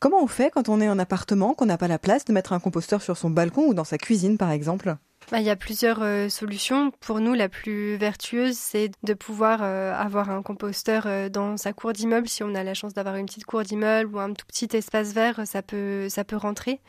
Comment 0.00 0.22
on 0.22 0.28
fait 0.28 0.50
quand 0.50 0.68
on 0.68 0.80
est 0.80 0.88
en 0.88 0.98
appartement, 1.00 1.54
qu'on 1.54 1.66
n'a 1.66 1.76
pas 1.76 1.88
la 1.88 1.98
place 1.98 2.24
de 2.24 2.32
mettre 2.32 2.52
un 2.52 2.60
composteur 2.60 3.02
sur 3.02 3.16
son 3.16 3.30
balcon 3.30 3.66
ou 3.66 3.74
dans 3.74 3.84
sa 3.84 3.98
cuisine 3.98 4.38
par 4.38 4.52
exemple? 4.52 4.96
Bah, 5.32 5.40
il 5.40 5.46
y 5.46 5.50
a 5.50 5.56
plusieurs 5.56 6.02
euh, 6.02 6.30
solutions. 6.30 6.90
Pour 7.00 7.20
nous, 7.20 7.34
la 7.34 7.50
plus 7.50 7.96
vertueuse, 7.96 8.56
c'est 8.56 8.90
de 9.02 9.12
pouvoir 9.12 9.60
euh, 9.62 9.92
avoir 9.92 10.30
un 10.30 10.40
composteur 10.40 11.02
euh, 11.06 11.28
dans 11.28 11.58
sa 11.58 11.74
cour 11.74 11.92
d'immeuble. 11.92 12.28
Si 12.28 12.42
on 12.42 12.54
a 12.54 12.62
la 12.62 12.72
chance 12.72 12.94
d'avoir 12.94 13.16
une 13.16 13.26
petite 13.26 13.44
cour 13.44 13.62
d'immeuble 13.62 14.14
ou 14.14 14.20
un 14.20 14.32
tout 14.32 14.46
petit 14.46 14.74
espace 14.74 15.12
vert, 15.12 15.42
ça 15.44 15.60
peut, 15.60 16.08
ça 16.08 16.24
peut 16.24 16.36
rentrer. 16.36 16.80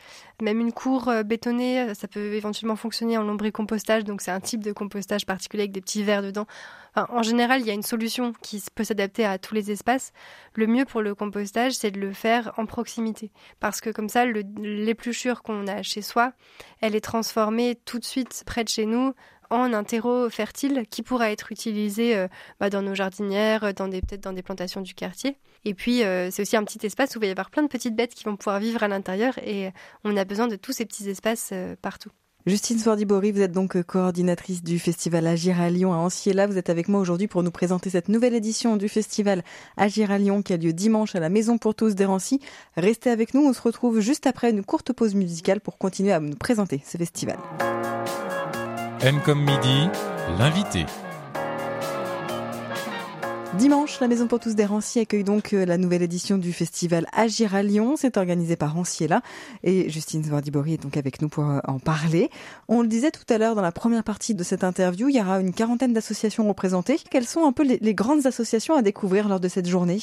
Même 0.41 0.61
une 0.61 0.71
cour 0.71 1.11
bétonnée, 1.25 1.93
ça 1.95 2.07
peut 2.07 2.33
éventuellement 2.33 2.77
fonctionner 2.77 3.17
en 3.17 3.23
lombricompostage. 3.23 4.05
Donc, 4.05 4.21
c'est 4.21 4.31
un 4.31 4.39
type 4.39 4.63
de 4.63 4.71
compostage 4.71 5.25
particulier 5.25 5.63
avec 5.63 5.73
des 5.73 5.81
petits 5.81 6.03
verres 6.03 6.23
dedans 6.23 6.45
en 6.95 7.23
général, 7.23 7.61
il 7.61 7.67
y 7.67 7.71
a 7.71 7.73
une 7.73 7.83
solution 7.83 8.33
qui 8.41 8.63
peut 8.75 8.83
s'adapter 8.83 9.25
à 9.25 9.37
tous 9.37 9.53
les 9.53 9.71
espaces. 9.71 10.11
Le 10.53 10.67
mieux 10.67 10.85
pour 10.85 11.01
le 11.01 11.15
compostage, 11.15 11.73
c'est 11.73 11.91
de 11.91 11.99
le 11.99 12.13
faire 12.13 12.53
en 12.57 12.65
proximité. 12.65 13.31
Parce 13.59 13.81
que 13.81 13.89
comme 13.89 14.09
ça, 14.09 14.25
l'épluchure 14.25 15.43
qu'on 15.43 15.67
a 15.67 15.81
chez 15.81 16.01
soi, 16.01 16.33
elle 16.81 16.95
est 16.95 17.01
transformée 17.01 17.79
tout 17.85 17.99
de 17.99 18.05
suite 18.05 18.43
près 18.45 18.63
de 18.63 18.69
chez 18.69 18.85
nous 18.85 19.13
en 19.49 19.73
un 19.73 19.83
terreau 19.83 20.29
fertile 20.29 20.85
qui 20.89 21.01
pourra 21.01 21.31
être 21.31 21.51
utilisé 21.51 22.15
euh, 22.15 22.27
bah, 22.59 22.69
dans 22.69 22.81
nos 22.81 22.95
jardinières, 22.95 23.61
peut-être 23.61 24.21
dans 24.21 24.33
des 24.33 24.43
plantations 24.43 24.81
du 24.81 24.93
quartier. 24.93 25.37
Et 25.65 25.73
puis 25.73 26.03
euh, 26.03 26.29
c'est 26.31 26.43
aussi 26.43 26.55
un 26.55 26.63
petit 26.63 26.85
espace 26.85 27.15
où 27.15 27.19
il 27.19 27.21
va 27.21 27.27
y 27.27 27.31
avoir 27.31 27.49
plein 27.49 27.63
de 27.63 27.67
petites 27.67 27.95
bêtes 27.95 28.13
qui 28.13 28.23
vont 28.23 28.35
pouvoir 28.35 28.59
vivre 28.59 28.83
à 28.83 28.87
l'intérieur 28.87 29.37
et 29.39 29.71
on 30.03 30.15
a 30.15 30.25
besoin 30.25 30.47
de 30.47 30.55
tous 30.55 30.71
ces 30.71 30.85
petits 30.85 31.09
espaces 31.09 31.49
euh, 31.51 31.75
partout. 31.81 32.11
Justine 32.49 32.79
Swardibori, 32.79 33.31
vous 33.31 33.41
êtes 33.41 33.51
donc 33.51 33.75
euh, 33.75 33.83
coordinatrice 33.83 34.63
du 34.63 34.79
festival 34.79 35.27
Agir 35.27 35.61
à 35.61 35.69
Lyon 35.69 35.93
à 35.93 35.97
Anciella. 35.97 36.47
Vous 36.47 36.57
êtes 36.57 36.71
avec 36.71 36.87
moi 36.87 36.99
aujourd'hui 36.99 37.27
pour 37.27 37.43
nous 37.43 37.51
présenter 37.51 37.91
cette 37.91 38.09
nouvelle 38.09 38.33
édition 38.33 38.75
du 38.75 38.89
festival 38.89 39.43
Agir 39.77 40.09
à 40.09 40.17
Lyon 40.17 40.41
qui 40.41 40.53
a 40.53 40.57
lieu 40.57 40.73
dimanche 40.73 41.13
à 41.13 41.19
la 41.19 41.29
Maison 41.29 41.59
pour 41.59 41.75
tous 41.75 41.93
d'Hérancy. 41.93 42.41
Restez 42.75 43.11
avec 43.11 43.35
nous, 43.35 43.45
on 43.45 43.53
se 43.53 43.61
retrouve 43.61 43.99
juste 43.99 44.25
après 44.25 44.49
une 44.49 44.63
courte 44.63 44.93
pause 44.93 45.13
musicale 45.13 45.61
pour 45.61 45.77
continuer 45.77 46.11
à 46.11 46.19
nous 46.19 46.35
présenter 46.35 46.81
ce 46.83 46.97
festival. 46.97 47.37
M 49.01 49.19
comme 49.23 49.41
midi, 49.41 49.87
l'invité. 50.39 50.87
Dimanche, 53.57 53.99
la 53.99 54.07
Maison 54.07 54.27
pour 54.27 54.39
tous 54.39 54.53
d'Hérancy 54.53 54.99
accueille 54.99 55.23
donc 55.23 55.53
euh, 55.53 55.65
la 55.65 55.77
nouvelle 55.77 56.03
édition 56.03 56.37
du 56.37 56.53
festival 56.53 57.07
Agir 57.13 57.55
à 57.55 57.63
Lyon. 57.63 57.95
C'est 57.97 58.15
organisé 58.15 58.55
par 58.55 58.77
Anciela 58.77 59.21
et 59.63 59.89
Justine 59.89 60.23
Zvardibori 60.23 60.75
est 60.75 60.83
donc 60.83 60.97
avec 60.97 61.19
nous 61.19 61.29
pour 61.29 61.49
euh, 61.49 61.59
en 61.67 61.79
parler. 61.79 62.29
On 62.67 62.83
le 62.83 62.87
disait 62.87 63.09
tout 63.09 63.25
à 63.27 63.39
l'heure 63.39 63.55
dans 63.55 63.63
la 63.63 63.71
première 63.71 64.03
partie 64.03 64.35
de 64.35 64.43
cette 64.43 64.63
interview, 64.63 65.09
il 65.09 65.15
y 65.15 65.19
aura 65.19 65.39
une 65.41 65.51
quarantaine 65.51 65.93
d'associations 65.93 66.47
représentées. 66.47 66.99
Quelles 67.09 67.25
sont 67.25 67.43
un 67.43 67.51
peu 67.51 67.63
les, 67.63 67.93
grandes 67.95 68.27
associations 68.27 68.75
à 68.75 68.83
découvrir 68.83 69.27
lors 69.27 69.39
de 69.39 69.47
cette 69.47 69.67
journée? 69.67 69.97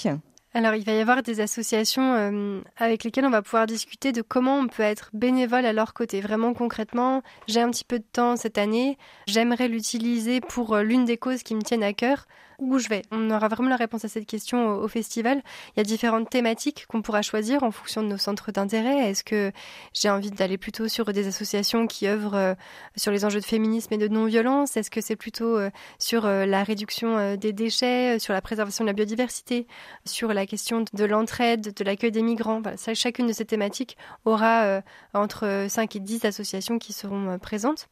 Alors, 0.53 0.75
il 0.75 0.85
va 0.85 0.93
y 0.93 1.01
avoir 1.01 1.23
des 1.23 1.41
associations 1.41 2.15
euh, 2.15 2.61
avec 2.79 3.05
lesquelles 3.05 3.27
on 3.27 3.31
va 3.31 3.43
pouvoir 3.43 3.67
discuter 3.67 4.11
de 4.11 4.23
comment 4.23 4.59
on 4.59 4.67
peut 4.67 4.83
être 4.83 5.11
bénévole 5.15 5.67
à 5.67 5.73
leur 5.73 5.95
côté. 5.95 6.21
Vraiment 6.21 6.53
concrètement, 6.53 7.23
j'ai 7.47 7.61
un 7.61 7.71
petit 7.71 7.85
peu 7.85 8.01
de 8.01 8.07
temps 8.13 8.37
cette 8.37 8.59
année, 8.59 8.99
j'aimerais 9.29 9.69
l'utiliser 9.69 10.41
pour 10.41 10.77
l'une 10.79 11.05
des 11.05 11.17
causes 11.17 11.45
qui 11.45 11.55
me 11.55 11.63
tiennent 11.63 11.85
à 11.85 11.93
cœur. 11.93 12.27
Où 12.59 12.79
je 12.79 12.89
vais. 12.89 13.03
On 13.11 13.31
aura 13.31 13.49
vraiment 13.49 13.69
la 13.69 13.77
réponse 13.77 14.05
à 14.05 14.09
cette 14.09 14.27
question 14.27 14.69
au, 14.69 14.89
festival. 14.89 15.43
Il 15.75 15.79
y 15.79 15.81
a 15.81 15.85
différentes 15.85 16.31
thématiques 16.31 16.87
qu'on 16.89 17.03
pourra 17.03 17.23
choisir 17.23 17.63
en 17.63 17.71
fonction 17.71 18.03
de 18.03 18.09
nos 18.09 18.17
centres 18.17 18.53
d'intérêt. 18.53 19.11
Est-ce 19.11 19.25
que 19.25 19.53
j'ai 19.93 20.09
envie 20.09 20.31
d'aller 20.31 20.59
plutôt 20.59 20.89
sur 20.89 21.13
des 21.13 21.27
associations 21.27 21.87
qui 21.87 22.07
œuvrent 22.07 22.35
euh, 22.35 22.55
sur 22.97 23.13
les 23.13 23.25
enjeux 23.25 23.41
de 23.41 23.45
féminisme 23.45 23.93
et 23.95 23.99
de 23.99 24.09
non-violence? 24.09 24.77
Est-ce 24.77 24.91
que 24.91 25.01
c'est 25.01 25.17
plutôt 25.17 25.57
euh, 25.57 25.71
sur 25.99 26.25
euh, 26.25 26.47
la 26.47 26.63
réduction 26.63 27.37
des 27.37 27.53
déchets, 27.53 28.19
sur 28.19 28.33
la 28.33 28.41
préservation 28.41 28.85
de 28.85 28.89
la 28.89 28.95
biodiversité, 28.95 29.67
sur 30.05 30.33
la 30.33 30.47
question 30.47 30.85
de 30.93 31.05
l'entraide, 31.05 31.75
de 31.75 31.85
l'accueil 31.85 32.13
des 32.13 32.23
migrants? 32.23 32.63
Chacune 32.95 33.27
de 33.27 33.33
ces 33.33 33.45
thématiques 33.45 33.97
aura 34.25 34.81
entre 35.15 35.67
5 35.69 35.97
et 35.97 36.01
10 36.01 36.25
associations 36.25 36.79
qui 36.79 36.93
seront 36.93 37.39
présentes. 37.39 37.89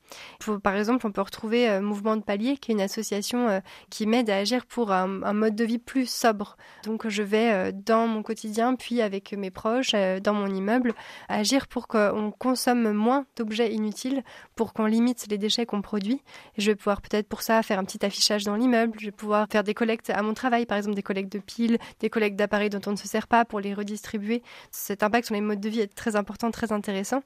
par 0.62 0.76
exemple, 0.76 1.06
on 1.06 1.12
peut 1.12 1.21
retrouver 1.21 1.80
Mouvement 1.80 2.16
de 2.16 2.23
Palier, 2.23 2.56
qui 2.56 2.71
est 2.71 2.75
une 2.75 2.80
association 2.80 3.62
qui 3.90 4.06
m'aide 4.06 4.30
à 4.30 4.38
agir 4.38 4.53
pour 4.62 4.92
un, 4.92 5.06
mode 5.06 5.56
de 5.56 5.64
vie 5.64 5.78
plus 5.78 6.08
sobre. 6.08 6.56
Donc 6.84 7.08
je 7.08 7.23
vais 7.23 7.52
euh, 7.52 7.73
dans 7.73 8.06
mon 8.06 8.23
quotidien, 8.23 8.76
puis 8.76 9.00
avec 9.00 9.32
mes 9.32 9.50
proches, 9.50 9.92
euh, 9.94 10.20
dans 10.20 10.34
mon 10.34 10.46
immeuble, 10.46 10.94
agir 11.28 11.66
pour 11.66 11.88
qu'on 11.88 12.32
consomme 12.38 12.92
moins 12.92 13.26
d'objets 13.37 13.73
inutiles, 13.73 14.23
pour 14.54 14.73
qu'on 14.73 14.87
limite 14.87 15.26
les 15.28 15.38
déchets 15.38 15.66
qu'on 15.66 15.82
produit. 15.82 16.23
je 16.56 16.70
vais 16.70 16.76
pouvoir 16.76 17.00
peut-être 17.02 17.28
pour 17.28 17.42
ça 17.42 17.62
faire 17.62 17.78
un 17.78 17.84
petit 17.84 18.04
affichage 18.04 18.44
dans 18.44 18.56
l'immeuble, 18.56 18.96
je 19.00 19.06
vais 19.06 19.12
pouvoir 19.12 19.46
faire 19.50 19.64
des 19.64 19.75
collectes 19.75 20.11
à 20.11 20.23
mon 20.23 20.34
travail, 20.34 20.66
par 20.66 20.76
exemple 20.78 20.96
des 20.96 21.02
collectes 21.02 21.32
de 21.32 21.38
piles, 21.38 21.78
des 22.00 22.11
collectes 22.11 22.37
d'appareils 22.37 22.70
dont 22.70 22.80
on 22.87 22.92
ne 22.92 22.96
se 22.96 23.08
sert 23.08 23.26
pas 23.26 23.44
pour 23.44 23.61
les 23.61 23.75
redistribuer. 23.75 24.42
Cet 24.70 25.02
impact 25.02 25.26
sur 25.26 25.34
les 25.34 25.40
modes 25.40 25.61
de 25.61 25.68
vie 25.68 25.80
est 25.80 25.94
très 25.94 26.16
important, 26.16 26.50
très 26.50 26.73
intéressant. 26.73 27.23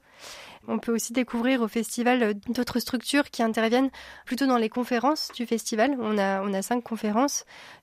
On 0.67 0.77
peut 0.77 0.93
aussi 0.93 1.13
découvrir 1.13 1.61
au 1.61 1.67
festival 1.67 2.23
euh, 2.23 2.33
d'autres 2.49 2.79
structures 2.79 3.29
qui 3.29 3.43
interviennent 3.43 3.89
plutôt 4.25 4.45
dans 4.45 4.57
les 4.57 4.69
conférences 4.69 5.29
du 5.35 5.45
festival. 5.45 5.95
On 5.99 6.17
a, 6.17 6.41
on 6.41 6.53
a 6.53 6.61
cinq 6.61 6.83
conférences 6.83 7.18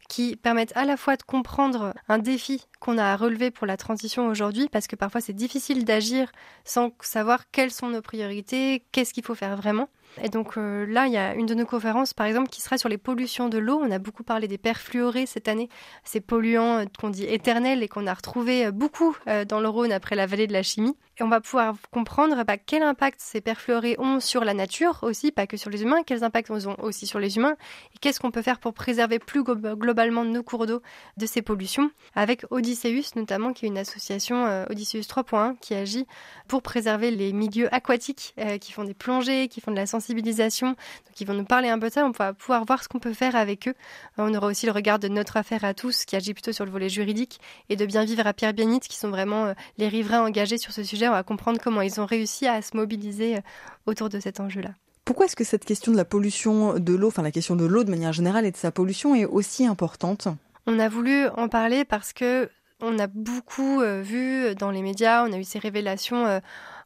qui 0.09 0.37
permettent 0.37 0.77
à 0.77 0.85
la 0.85 0.97
fois 0.97 1.17
de 1.17 1.23
comprendre 1.23 1.95
un 2.09 2.19
défi 2.19 2.67
qu'on 2.81 2.99
a 2.99 3.05
à 3.05 3.17
relever 3.17 3.51
pour 3.51 3.67
la 3.67 3.77
transition 3.77 4.29
aujourd'hui, 4.29 4.69
parce 4.69 4.87
que 4.87 4.97
parfois 4.97 5.21
c'est 5.21 5.33
difficile 5.33 5.85
d'agir 5.85 6.31
sans 6.65 6.93
savoir 7.01 7.51
quelles 7.51 7.73
sont 7.73 7.89
nos 7.89 8.03
priorités, 8.03 8.85
qu'est-ce 8.93 9.13
qu'il 9.13 9.25
faut 9.25 9.35
faire 9.35 9.57
vraiment. 9.57 9.89
Et 10.23 10.29
donc 10.29 10.57
euh, 10.57 10.87
là, 10.87 11.07
il 11.07 11.13
y 11.13 11.17
a 11.17 11.35
une 11.35 11.47
de 11.47 11.55
nos 11.55 11.67
conférences, 11.67 12.15
par 12.15 12.27
exemple, 12.27 12.49
qui 12.49 12.61
sera 12.61 12.79
sur 12.79 12.89
les 12.89 12.99
pollutions 12.99 13.49
de 13.49 13.59
l'eau. 13.59 13.81
On 13.83 13.91
a 13.91 13.99
beaucoup 13.99 14.23
parlé 14.23 14.49
des 14.49 14.59
perfluorés 14.59 15.27
cette 15.27 15.49
année, 15.49 15.69
ces 16.05 16.21
polluants 16.21 16.79
euh, 16.79 16.85
qu'on 16.99 17.11
dit 17.11 17.25
éternels 17.25 17.83
et 17.83 17.89
qu'on 17.89 18.07
a 18.07 18.15
retrouvés 18.15 18.71
beaucoup 18.71 19.17
dans 19.49 19.61
le 19.61 19.69
Rhône 19.69 19.93
après 19.93 20.17
la 20.17 20.27
vallée 20.27 20.47
de 20.47 20.53
la 20.53 20.63
chimie. 20.63 20.97
Et 21.19 21.23
on 21.23 21.29
va 21.29 21.41
pouvoir 21.41 21.75
comprendre 21.91 22.45
bah, 22.45 22.59
quel 22.59 22.83
impact 22.83 23.21
ces 23.21 23.41
perfluorés 23.41 23.97
ont 23.99 24.21
sur 24.21 24.45
la 24.45 24.53
nature 24.53 24.99
aussi, 25.03 25.33
pas 25.33 25.47
que 25.47 25.57
sur 25.57 25.71
les 25.71 25.83
humains, 25.83 26.03
quels 26.03 26.25
impacts 26.25 26.51
ils 26.55 26.69
ont 26.69 26.77
aussi 26.79 27.07
sur 27.07 27.19
les 27.19 27.37
humains, 27.37 27.57
et 27.95 27.99
qu'est-ce 27.99 28.21
qu'on 28.21 28.31
peut 28.31 28.43
faire 28.43 28.59
pour 28.59 28.75
préserver 28.75 29.19
plus 29.19 29.43
globalement 29.43 30.25
nos 30.25 30.43
cours 30.43 30.67
d'eau 30.67 30.83
de 31.17 31.27
ces 31.27 31.41
pollutions, 31.41 31.91
avec 32.15 32.45
Odysseus 32.51 33.15
notamment, 33.17 33.55
qui 33.55 33.65
est 33.65 33.69
une 33.69 33.79
association 33.79 34.45
euh, 34.45 34.67
Odysseus 34.69 35.01
3.1 35.01 35.57
qui 35.59 35.75
agit 35.75 36.07
pour 36.49 36.61
préserver 36.61 37.11
les 37.11 37.33
milieux 37.33 37.73
aquatiques, 37.75 38.35
euh, 38.39 38.59
qui 38.59 38.73
font 38.73 38.85
des 38.85 38.95
plongées, 38.95 39.49
qui 39.49 39.63
font 39.63 39.71
de 39.71 39.77
la 39.77 39.87
sensibilisation, 40.01 40.69
donc 40.69 41.21
ils 41.21 41.27
vont 41.27 41.35
nous 41.35 41.45
parler 41.45 41.69
un 41.69 41.79
peu 41.79 41.89
de 41.89 41.93
ça, 41.93 42.05
on 42.05 42.11
va 42.11 42.33
pouvoir 42.33 42.65
voir 42.65 42.83
ce 42.83 42.89
qu'on 42.89 42.99
peut 42.99 43.15
faire 43.15 43.37
avec 43.37 43.69
eux. 43.69 43.75
On 44.19 44.35
aura 44.35 44.47
aussi 44.47 44.67
le 44.67 44.73
regard 44.73 44.99
de 44.99 45.09
notre 45.09 45.37
affaire 45.37 45.65
à 45.65 45.75
tous, 45.75 46.05
qui 46.05 46.17
agit 46.17 46.35
plutôt 46.35 46.53
sur 46.53 46.65
le 46.65 46.71
volet 46.71 46.89
juridique, 46.89 47.41
et 47.69 47.77
de 47.77 47.87
Bien 47.87 48.05
Vivre 48.05 48.27
à 48.27 48.33
Pierre 48.33 48.53
Bianit, 48.53 48.81
qui 48.81 48.97
sont 48.97 49.11
vraiment 49.11 49.47
euh, 49.47 49.55
les 49.79 49.89
riverains 49.89 50.25
engagés 50.25 50.59
sur 50.59 50.73
ce 50.73 50.83
sujet 50.83 51.09
on 51.09 51.13
va 51.13 51.23
comprendre 51.23 51.61
comment 51.63 51.83
ils 51.83 52.01
ont 52.01 52.07
réussi 52.07 52.47
à 52.47 52.63
se 52.63 52.77
mobiliser 52.77 53.37
euh, 53.37 53.41
autour 53.87 54.09
de 54.09 54.21
cet 54.21 54.41
enjeu-là. 54.41 54.71
Pourquoi 55.05 55.27
est-ce 55.27 55.37
que 55.37 55.45
cette 55.45 55.65
question 55.65 55.93
de 55.93 55.97
la 55.97 56.05
pollution 56.05 56.79
de 56.79 56.95
l'eau, 56.95 57.09
enfin 57.09 57.23
la 57.23 57.31
question 57.31 57.55
de 57.55 57.65
l'eau 57.65 57.85
de 57.85 57.91
manière 57.91 58.13
générale 58.13 58.45
et 58.45 58.51
de 58.51 58.57
sa 58.57 58.73
pollution 58.73 59.15
est 59.15 59.25
aussi 59.25 59.67
importante? 59.67 60.29
On 60.67 60.81
a 60.81 60.89
voulu 60.89 61.29
en 61.37 61.49
parler 61.49 61.85
parce 61.85 62.13
que 62.13 62.51
on 62.81 62.99
a 62.99 63.07
beaucoup 63.07 63.81
euh, 63.81 64.03
vu 64.03 64.55
dans 64.55 64.71
les 64.71 64.83
médias, 64.83 65.27
on 65.27 65.33
a 65.33 65.39
eu 65.39 65.45
ces 65.45 65.59
révélations 65.59 66.27
euh, 66.27 66.41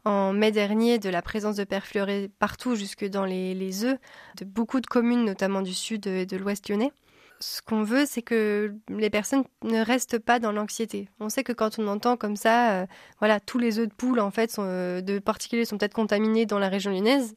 en 0.05 0.33
mai 0.33 0.53
dernier 0.53 0.99
de 0.99 1.09
la 1.09 1.23
présence 1.23 1.57
de 1.57 1.65
perfluorés 1.65 2.31
partout, 2.39 2.75
jusque 2.75 3.05
dans 3.05 3.25
les, 3.25 3.55
les 3.55 3.85
œufs 3.85 3.99
de 4.39 4.45
beaucoup 4.45 4.81
de 4.81 4.87
communes, 4.87 5.25
notamment 5.25 5.63
du 5.63 5.75
sud 5.75 6.07
et 6.07 6.27
de 6.27 6.37
l'ouest 6.37 6.69
lyonnais 6.69 6.93
ce 7.41 7.63
qu'on 7.63 7.83
veut, 7.83 8.05
c'est 8.07 8.23
que 8.23 8.75
les 8.89 9.11
personnes 9.11 9.45
ne 9.65 9.83
restent 9.83 10.19
pas 10.19 10.39
dans 10.39 10.53
l'anxiété. 10.53 11.09
On 11.21 11.31
sait 11.31 11.43
que 11.43 11.53
quand 11.53 11.79
on 11.79 11.89
entend 11.89 12.17
comme 12.17 12.37
ça, 12.37 12.83
euh, 12.83 12.87
voilà, 13.19 13.41
tous 13.41 13.59
les 13.59 13.79
œufs 13.79 13.89
de 13.89 13.95
poule 13.95 14.21
en 14.21 14.31
fait 14.31 14.51
sont, 14.51 14.65
euh, 14.65 15.01
de 15.01 15.19
particuliers 15.19 15.65
sont 15.65 15.79
peut-être 15.79 15.95
contaminés 15.95 16.47
dans 16.47 16.59
la 16.59 16.69
région 16.69 16.91
lyonnaise. 16.93 17.35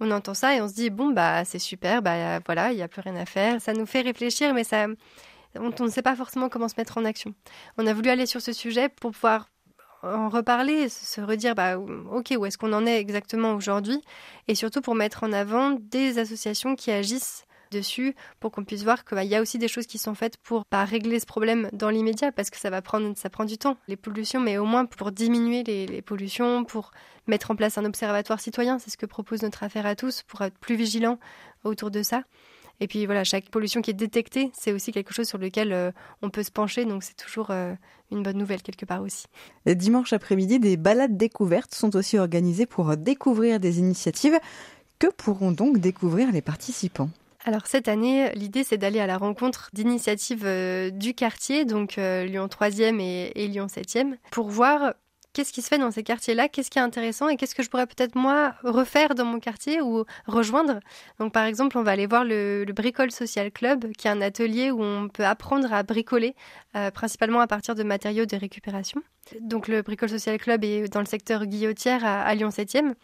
On 0.00 0.10
entend 0.10 0.34
ça 0.34 0.54
et 0.56 0.60
on 0.60 0.68
se 0.68 0.74
dit 0.74 0.90
bon 0.90 1.10
bah 1.10 1.44
c'est 1.44 1.58
super, 1.58 2.02
bah 2.02 2.40
voilà, 2.46 2.72
il 2.72 2.76
n'y 2.76 2.82
a 2.82 2.88
plus 2.88 3.00
rien 3.00 3.16
à 3.16 3.26
faire. 3.26 3.60
Ça 3.60 3.72
nous 3.72 3.86
fait 3.86 4.00
réfléchir, 4.02 4.54
mais 4.54 4.64
ça, 4.64 4.86
on, 5.56 5.70
on 5.78 5.84
ne 5.84 5.90
sait 5.90 6.02
pas 6.02 6.16
forcément 6.16 6.48
comment 6.48 6.68
se 6.68 6.74
mettre 6.76 6.98
en 6.98 7.04
action. 7.04 7.34
On 7.78 7.86
a 7.86 7.94
voulu 7.94 8.10
aller 8.10 8.26
sur 8.26 8.40
ce 8.40 8.52
sujet 8.52 8.88
pour 8.88 9.12
pouvoir 9.12 9.50
en 10.02 10.28
reparler, 10.28 10.88
se 10.88 11.20
redire 11.20 11.54
bah 11.54 11.78
ok 11.78 12.34
où 12.38 12.46
est-ce 12.46 12.58
qu'on 12.58 12.72
en 12.72 12.86
est 12.86 12.98
exactement 12.98 13.54
aujourd'hui, 13.54 14.00
et 14.46 14.54
surtout 14.54 14.80
pour 14.80 14.94
mettre 14.94 15.24
en 15.24 15.32
avant 15.32 15.70
des 15.72 16.18
associations 16.18 16.76
qui 16.76 16.90
agissent 16.90 17.44
dessus 17.70 18.14
pour 18.40 18.50
qu'on 18.50 18.64
puisse 18.64 18.82
voir 18.82 19.04
qu'il 19.04 19.16
bah, 19.16 19.24
y 19.24 19.34
a 19.34 19.42
aussi 19.42 19.58
des 19.58 19.68
choses 19.68 19.86
qui 19.86 19.98
sont 19.98 20.14
faites 20.14 20.36
pour 20.38 20.64
pas 20.64 20.84
régler 20.84 21.20
ce 21.20 21.26
problème 21.26 21.68
dans 21.72 21.90
l'immédiat 21.90 22.32
parce 22.32 22.50
que 22.50 22.56
ça 22.56 22.70
va 22.70 22.82
prendre 22.82 23.16
ça 23.16 23.30
prend 23.30 23.44
du 23.44 23.58
temps 23.58 23.76
les 23.88 23.96
pollutions 23.96 24.40
mais 24.40 24.58
au 24.58 24.64
moins 24.64 24.86
pour 24.86 25.12
diminuer 25.12 25.62
les, 25.64 26.02
pollutions 26.02 26.64
pour 26.64 26.90
mettre 27.26 27.50
en 27.50 27.56
place 27.56 27.76
un 27.76 27.84
observatoire 27.84 28.40
citoyen. 28.40 28.78
C'est 28.78 28.90
ce 28.90 28.96
que 28.96 29.06
propose 29.06 29.42
notre 29.42 29.62
affaire 29.62 29.86
à 29.86 29.94
tous 29.94 30.22
pour 30.22 30.40
être 30.42 30.58
plus 30.58 30.76
vigilant 30.76 31.18
autour 31.64 31.90
de 31.90 32.02
ça 32.02 32.22
et 32.80 32.86
puis 32.86 33.06
voilà, 33.06 33.24
chaque 33.24 33.48
pollution 33.50 33.82
qui 33.82 33.90
est 33.90 33.94
détectée, 33.94 34.50
c'est 34.54 34.72
aussi 34.72 34.92
quelque 34.92 35.12
chose 35.12 35.28
sur 35.28 35.38
lequel 35.38 35.72
euh, 35.72 35.90
on 36.22 36.30
peut 36.30 36.42
se 36.42 36.50
pencher, 36.50 36.84
donc 36.84 37.02
c'est 37.02 37.16
toujours 37.16 37.50
euh, 37.50 37.74
une 38.10 38.22
bonne 38.22 38.38
nouvelle 38.38 38.62
quelque 38.62 38.86
part 38.86 39.02
aussi. 39.02 39.26
dimanche 39.66 40.12
après-midi, 40.12 40.58
des 40.58 40.76
balades 40.76 41.16
découvertes 41.16 41.74
sont 41.74 41.94
aussi 41.96 42.18
organisées 42.18 42.66
pour 42.66 42.96
découvrir 42.96 43.60
des 43.60 43.78
initiatives. 43.78 44.38
Que 44.98 45.06
pourront 45.08 45.52
donc 45.52 45.78
découvrir 45.78 46.32
les 46.32 46.42
participants? 46.42 47.10
Alors 47.44 47.66
cette 47.66 47.88
année, 47.88 48.30
l'idée 48.34 48.64
c'est 48.64 48.78
d'aller 48.78 49.00
à 49.00 49.06
la 49.06 49.16
rencontre 49.16 49.70
d'initiatives 49.72 50.44
euh, 50.44 50.90
du 50.90 51.14
quartier, 51.14 51.64
donc 51.64 51.96
euh, 51.96 52.24
Lyon 52.24 52.46
3e 52.46 53.00
et, 53.00 53.48
Lyon 53.48 53.68
7e, 53.68 54.16
pour 54.30 54.50
voir 54.50 54.94
qu'est-ce 55.32 55.52
qui 55.52 55.62
se 55.62 55.68
fait 55.68 55.78
dans 55.78 55.90
ces 55.90 56.02
quartiers-là, 56.02 56.48
qu'est-ce 56.48 56.70
qui 56.70 56.78
est 56.78 56.82
intéressant 56.82 57.28
et 57.28 57.36
qu'est-ce 57.36 57.54
que 57.54 57.62
je 57.62 57.70
pourrais 57.70 57.86
peut-être 57.86 58.14
moi 58.14 58.54
refaire 58.62 59.14
dans 59.14 59.24
mon 59.24 59.40
quartier 59.40 59.80
ou 59.80 60.04
rejoindre. 60.26 60.80
Donc 61.18 61.32
par 61.32 61.44
exemple, 61.44 61.78
on 61.78 61.82
va 61.82 61.92
aller 61.92 62.06
voir 62.06 62.24
le, 62.24 62.64
Bricole 62.74 63.10
Social 63.10 63.50
Club, 63.50 63.92
qui 63.92 64.08
est 64.08 64.10
un 64.10 64.20
atelier 64.20 64.70
où 64.70 64.82
on 64.82 65.08
peut 65.08 65.24
apprendre 65.24 65.72
à 65.72 65.82
bricoler, 65.82 66.34
euh, 66.76 66.90
principalement 66.90 67.40
à 67.40 67.46
partir 67.46 67.74
de 67.74 67.82
matériaux 67.82 68.26
de 68.26 68.36
récupération. 68.36 69.02
Donc 69.40 69.68
le 69.68 69.82
Bricole 69.82 70.08
Social 70.08 70.38
Club 70.38 70.64
est 70.64 70.88
dans 70.88 71.00
le 71.00 71.06
secteur 71.06 71.46
Guillotière 71.46 72.04
à, 72.04 72.22
à 72.22 72.34
Lyon 72.34 72.48
7e 72.48 72.94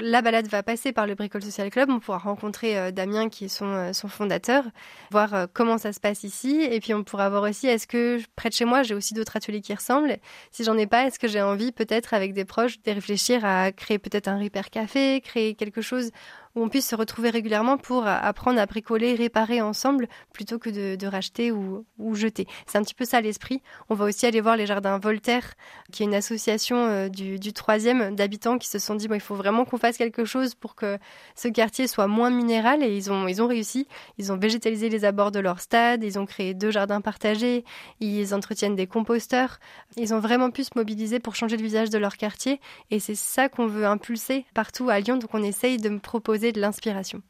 la 0.00 0.22
balade 0.22 0.48
va 0.48 0.62
passer 0.62 0.92
par 0.92 1.06
le 1.06 1.14
Bricole 1.14 1.42
Social 1.42 1.70
Club. 1.70 1.90
On 1.90 2.00
pourra 2.00 2.18
rencontrer 2.18 2.78
euh, 2.78 2.90
Damien, 2.90 3.28
qui 3.28 3.46
est 3.46 3.48
son, 3.48 3.66
euh, 3.66 3.92
son 3.92 4.08
fondateur, 4.08 4.64
voir 5.10 5.34
euh, 5.34 5.46
comment 5.52 5.78
ça 5.78 5.92
se 5.92 6.00
passe 6.00 6.24
ici. 6.24 6.62
Et 6.62 6.80
puis, 6.80 6.94
on 6.94 7.04
pourra 7.04 7.28
voir 7.30 7.42
aussi, 7.42 7.66
est-ce 7.66 7.86
que 7.86 8.20
près 8.36 8.48
de 8.48 8.54
chez 8.54 8.64
moi, 8.64 8.82
j'ai 8.82 8.94
aussi 8.94 9.14
d'autres 9.14 9.36
ateliers 9.36 9.60
qui 9.60 9.74
ressemblent? 9.74 10.16
Si 10.50 10.64
j'en 10.64 10.76
ai 10.76 10.86
pas, 10.86 11.06
est-ce 11.06 11.18
que 11.18 11.28
j'ai 11.28 11.42
envie, 11.42 11.72
peut-être, 11.72 12.14
avec 12.14 12.32
des 12.32 12.44
proches, 12.44 12.80
de 12.82 12.92
réfléchir 12.92 13.44
à 13.44 13.72
créer 13.72 13.98
peut-être 13.98 14.28
un 14.28 14.38
repair 14.38 14.70
café, 14.70 15.20
créer 15.20 15.54
quelque 15.54 15.80
chose 15.80 16.10
où 16.54 16.62
on 16.62 16.68
puisse 16.68 16.88
se 16.88 16.94
retrouver 16.94 17.30
régulièrement 17.30 17.78
pour 17.78 18.06
apprendre 18.06 18.60
à 18.60 18.66
bricoler, 18.66 19.14
réparer 19.14 19.60
ensemble, 19.60 20.08
plutôt 20.32 20.58
que 20.58 20.70
de, 20.70 21.06
racheter 21.06 21.50
ou, 21.50 21.84
jeter. 22.14 22.46
C'est 22.66 22.78
un 22.78 22.82
petit 22.82 22.94
peu 22.94 23.04
ça 23.04 23.20
l'esprit. 23.20 23.60
On 23.88 23.94
va 23.94 24.04
aussi 24.04 24.26
aller 24.26 24.40
voir 24.40 24.56
les 24.56 24.66
jardins 24.66 24.98
Voltaire, 24.98 25.54
qui 25.92 26.02
est 26.02 26.06
une 26.06 26.14
association 26.14 26.76
euh, 26.76 27.08
du, 27.08 27.52
troisième 27.52 28.14
d'habitants 28.14 28.58
qui 28.58 28.68
se 28.68 28.78
sont 28.78 28.94
dit 28.94 29.08
bon, 29.08 29.14
il 29.14 29.20
faut 29.20 29.34
vraiment 29.34 29.64
qu'on 29.64 29.78
fasse 29.78 29.96
quelque 29.96 30.24
chose 30.24 30.54
pour 30.54 30.74
que 30.74 30.98
ce 31.34 31.48
quartier 31.48 31.86
soit 31.86 32.06
moins 32.06 32.30
minéral 32.30 32.82
et 32.82 32.96
ils 32.96 33.10
ont, 33.10 33.26
ils 33.26 33.42
ont 33.42 33.46
réussi. 33.46 33.88
Ils 34.18 34.32
ont 34.32 34.36
végétalisé 34.36 34.88
les 34.88 35.04
abords 35.04 35.32
de 35.32 35.40
leur 35.40 35.60
stade, 35.60 36.04
ils 36.04 36.18
ont 36.18 36.26
créé 36.26 36.54
deux 36.54 36.70
jardins 36.70 37.00
partagés, 37.00 37.64
ils 38.00 38.34
entretiennent 38.34 38.76
des 38.76 38.86
composteurs. 38.86 39.58
Ils 39.96 40.14
ont 40.14 40.20
vraiment 40.20 40.50
pu 40.50 40.64
se 40.64 40.70
mobiliser 40.76 41.18
pour 41.18 41.34
changer 41.34 41.56
le 41.56 41.62
visage 41.62 41.90
de 41.90 41.98
leur 41.98 42.16
quartier 42.16 42.60
et 42.90 43.00
c'est 43.00 43.14
ça 43.14 43.48
qu'on 43.48 43.66
veut 43.66 43.86
impulser 43.86 44.44
partout 44.54 44.88
à 44.88 45.00
Lyon. 45.00 45.16
Donc 45.16 45.30
on 45.34 45.42
essaye 45.42 45.78
de 45.78 45.88
me 45.88 45.98
proposer 45.98 46.43
de 46.52 46.60
l'inspiration. 46.60 47.22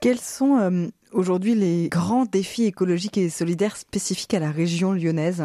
Quels 0.00 0.18
sont 0.18 0.58
euh, 0.58 0.88
aujourd'hui 1.12 1.54
les 1.54 1.88
grands 1.88 2.24
défis 2.24 2.64
écologiques 2.64 3.18
et 3.18 3.30
solidaires 3.30 3.76
spécifiques 3.76 4.34
à 4.34 4.40
la 4.40 4.50
région 4.50 4.92
lyonnaise? 4.92 5.44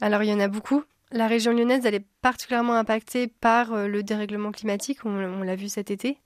Alors 0.00 0.22
il 0.22 0.30
y 0.30 0.32
en 0.32 0.40
a 0.40 0.48
beaucoup. 0.48 0.84
La 1.12 1.26
région 1.26 1.52
lyonnaise, 1.52 1.84
elle 1.84 1.96
est 1.96 2.06
particulièrement 2.22 2.74
impactée 2.74 3.26
par 3.26 3.72
euh, 3.72 3.88
le 3.88 4.02
dérèglement 4.02 4.52
climatique, 4.52 5.04
on 5.04 5.42
l'a 5.42 5.56
vu 5.56 5.68
cet 5.68 5.90
été. 5.90 6.18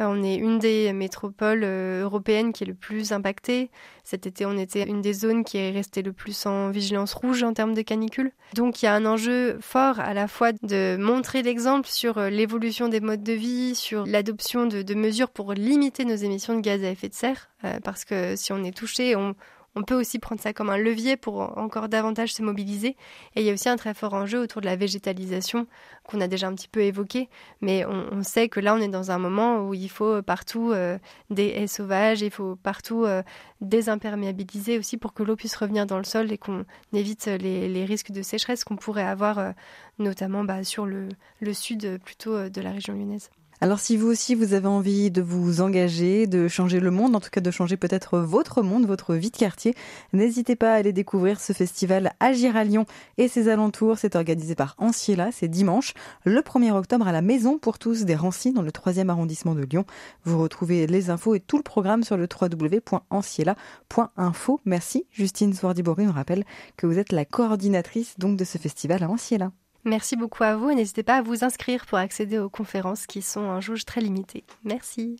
Euh, 0.00 0.06
on 0.06 0.22
est 0.22 0.36
une 0.36 0.58
des 0.58 0.92
métropoles 0.92 1.64
euh, 1.64 2.02
européennes 2.02 2.52
qui 2.52 2.64
est 2.64 2.66
le 2.66 2.74
plus 2.74 3.12
impactée. 3.12 3.70
Cet 4.04 4.26
été, 4.26 4.46
on 4.46 4.56
était 4.56 4.84
une 4.84 5.02
des 5.02 5.12
zones 5.12 5.44
qui 5.44 5.58
est 5.58 5.70
restée 5.70 6.02
le 6.02 6.12
plus 6.12 6.46
en 6.46 6.70
vigilance 6.70 7.14
rouge 7.14 7.42
en 7.42 7.52
termes 7.52 7.74
de 7.74 7.82
canicule. 7.82 8.32
Donc 8.54 8.82
il 8.82 8.86
y 8.86 8.88
a 8.88 8.94
un 8.94 9.04
enjeu 9.04 9.58
fort 9.60 10.00
à 10.00 10.14
la 10.14 10.28
fois 10.28 10.52
de 10.62 10.96
montrer 10.98 11.42
l'exemple 11.42 11.88
sur 11.88 12.18
euh, 12.18 12.30
l'évolution 12.30 12.88
des 12.88 13.00
modes 13.00 13.22
de 13.22 13.32
vie, 13.32 13.74
sur 13.74 14.06
l'adoption 14.06 14.66
de, 14.66 14.94
mesures 14.94 15.30
pour 15.30 15.52
limiter 15.52 16.04
nos 16.04 16.16
émissions 16.16 16.54
de 16.54 16.60
gaz 16.60 16.82
à 16.82 16.90
effet 16.90 17.08
de 17.08 17.14
serre, 17.14 17.50
parce 17.84 18.04
que 18.04 18.34
si 18.34 18.52
on 18.52 18.64
est 18.64 18.76
touché, 18.76 19.14
on, 19.14 19.36
on 19.78 19.82
peut 19.84 19.94
aussi 19.94 20.18
prendre 20.18 20.40
ça 20.40 20.52
comme 20.52 20.70
un 20.70 20.76
levier 20.76 21.16
pour 21.16 21.56
encore 21.56 21.88
davantage 21.88 22.32
se 22.32 22.42
mobiliser. 22.42 22.96
Et 23.36 23.40
il 23.40 23.44
y 23.44 23.50
a 23.50 23.52
aussi 23.52 23.68
un 23.68 23.76
très 23.76 23.94
fort 23.94 24.12
enjeu 24.12 24.40
autour 24.40 24.60
de 24.60 24.66
la 24.66 24.74
végétalisation 24.74 25.68
qu'on 26.02 26.20
a 26.20 26.26
déjà 26.26 26.48
un 26.48 26.54
petit 26.54 26.68
peu 26.68 26.80
évoqué, 26.80 27.28
mais 27.60 27.84
on, 27.84 28.22
sait 28.22 28.48
que 28.48 28.60
là 28.60 28.74
on 28.74 28.78
est 28.78 28.88
dans 28.88 29.10
un 29.10 29.18
moment 29.18 29.60
où 29.60 29.74
il 29.74 29.90
faut 29.90 30.22
partout 30.22 30.72
euh, 30.72 30.98
des 31.30 31.48
haies 31.48 31.66
sauvages, 31.66 32.22
il 32.22 32.30
faut 32.30 32.56
partout 32.56 33.04
euh, 33.04 33.22
désimperméabiliser 33.60 34.78
aussi 34.78 34.96
pour 34.96 35.12
que 35.12 35.22
l'eau 35.22 35.36
puisse 35.36 35.54
revenir 35.54 35.86
dans 35.86 35.98
le 35.98 36.04
sol 36.04 36.32
et 36.32 36.38
qu'on 36.38 36.64
évite 36.92 37.26
les, 37.26 37.84
risques 37.84 38.10
de 38.10 38.22
sécheresse 38.22 38.64
qu'on 38.64 38.76
pourrait 38.76 39.04
avoir 39.04 39.38
euh, 39.38 39.52
notamment 39.98 40.44
bah, 40.44 40.64
sur 40.64 40.86
le 40.86 41.08
sud 41.52 42.00
plutôt 42.02 42.48
de 42.48 42.60
la 42.60 42.72
région 42.72 42.94
lyonnaise. 42.94 43.30
Alors 43.60 43.80
si 43.80 43.96
vous 43.96 44.06
aussi 44.06 44.36
vous 44.36 44.54
avez 44.54 44.68
envie 44.68 45.10
de 45.10 45.20
vous 45.20 45.60
engager, 45.60 46.28
de 46.28 46.46
changer 46.46 46.78
le 46.78 46.92
monde, 46.92 47.16
en 47.16 47.20
tout 47.20 47.30
cas 47.30 47.40
de 47.40 47.50
changer 47.50 47.76
peut-être 47.76 48.20
votre 48.20 48.62
monde, 48.62 48.86
votre 48.86 49.16
vie 49.16 49.32
de 49.32 49.36
quartier, 49.36 49.74
n'hésitez 50.12 50.54
pas 50.54 50.74
à 50.74 50.76
aller 50.76 50.92
découvrir 50.92 51.40
ce 51.40 51.52
festival 51.52 52.12
Agir 52.20 52.56
à 52.56 52.62
Lyon 52.62 52.86
et 53.16 53.26
ses 53.26 53.48
alentours. 53.48 53.98
C'est 53.98 54.14
organisé 54.14 54.54
par 54.54 54.76
Anciela, 54.78 55.32
c'est 55.32 55.48
dimanche, 55.48 55.94
le 56.24 56.40
1er 56.40 56.70
octobre 56.70 57.08
à 57.08 57.12
la 57.12 57.20
Maison 57.20 57.58
pour 57.58 57.80
tous 57.80 58.04
des 58.04 58.14
Rancy 58.14 58.52
dans 58.52 58.62
le 58.62 58.70
3e 58.70 59.08
arrondissement 59.08 59.56
de 59.56 59.62
Lyon. 59.62 59.84
Vous 60.22 60.40
retrouvez 60.40 60.86
les 60.86 61.10
infos 61.10 61.34
et 61.34 61.40
tout 61.40 61.56
le 61.56 61.64
programme 61.64 62.04
sur 62.04 62.16
le 62.16 62.28
www.anciela.info. 62.30 64.60
Merci 64.66 65.06
Justine 65.10 65.52
Swardibori, 65.52 66.06
on 66.06 66.12
rappelle 66.12 66.44
que 66.76 66.86
vous 66.86 67.00
êtes 67.00 67.10
la 67.10 67.24
coordinatrice 67.24 68.14
donc 68.18 68.36
de 68.36 68.44
ce 68.44 68.58
festival 68.58 69.02
à 69.02 69.10
Anciela. 69.10 69.50
Merci 69.84 70.16
beaucoup 70.16 70.42
à 70.42 70.56
vous 70.56 70.70
et 70.70 70.74
n'hésitez 70.74 71.02
pas 71.02 71.16
à 71.16 71.22
vous 71.22 71.44
inscrire 71.44 71.86
pour 71.86 71.98
accéder 71.98 72.38
aux 72.38 72.50
conférences 72.50 73.06
qui 73.06 73.22
sont 73.22 73.48
un 73.50 73.60
jauge 73.60 73.84
très 73.84 74.00
limité. 74.00 74.44
Merci. 74.64 75.18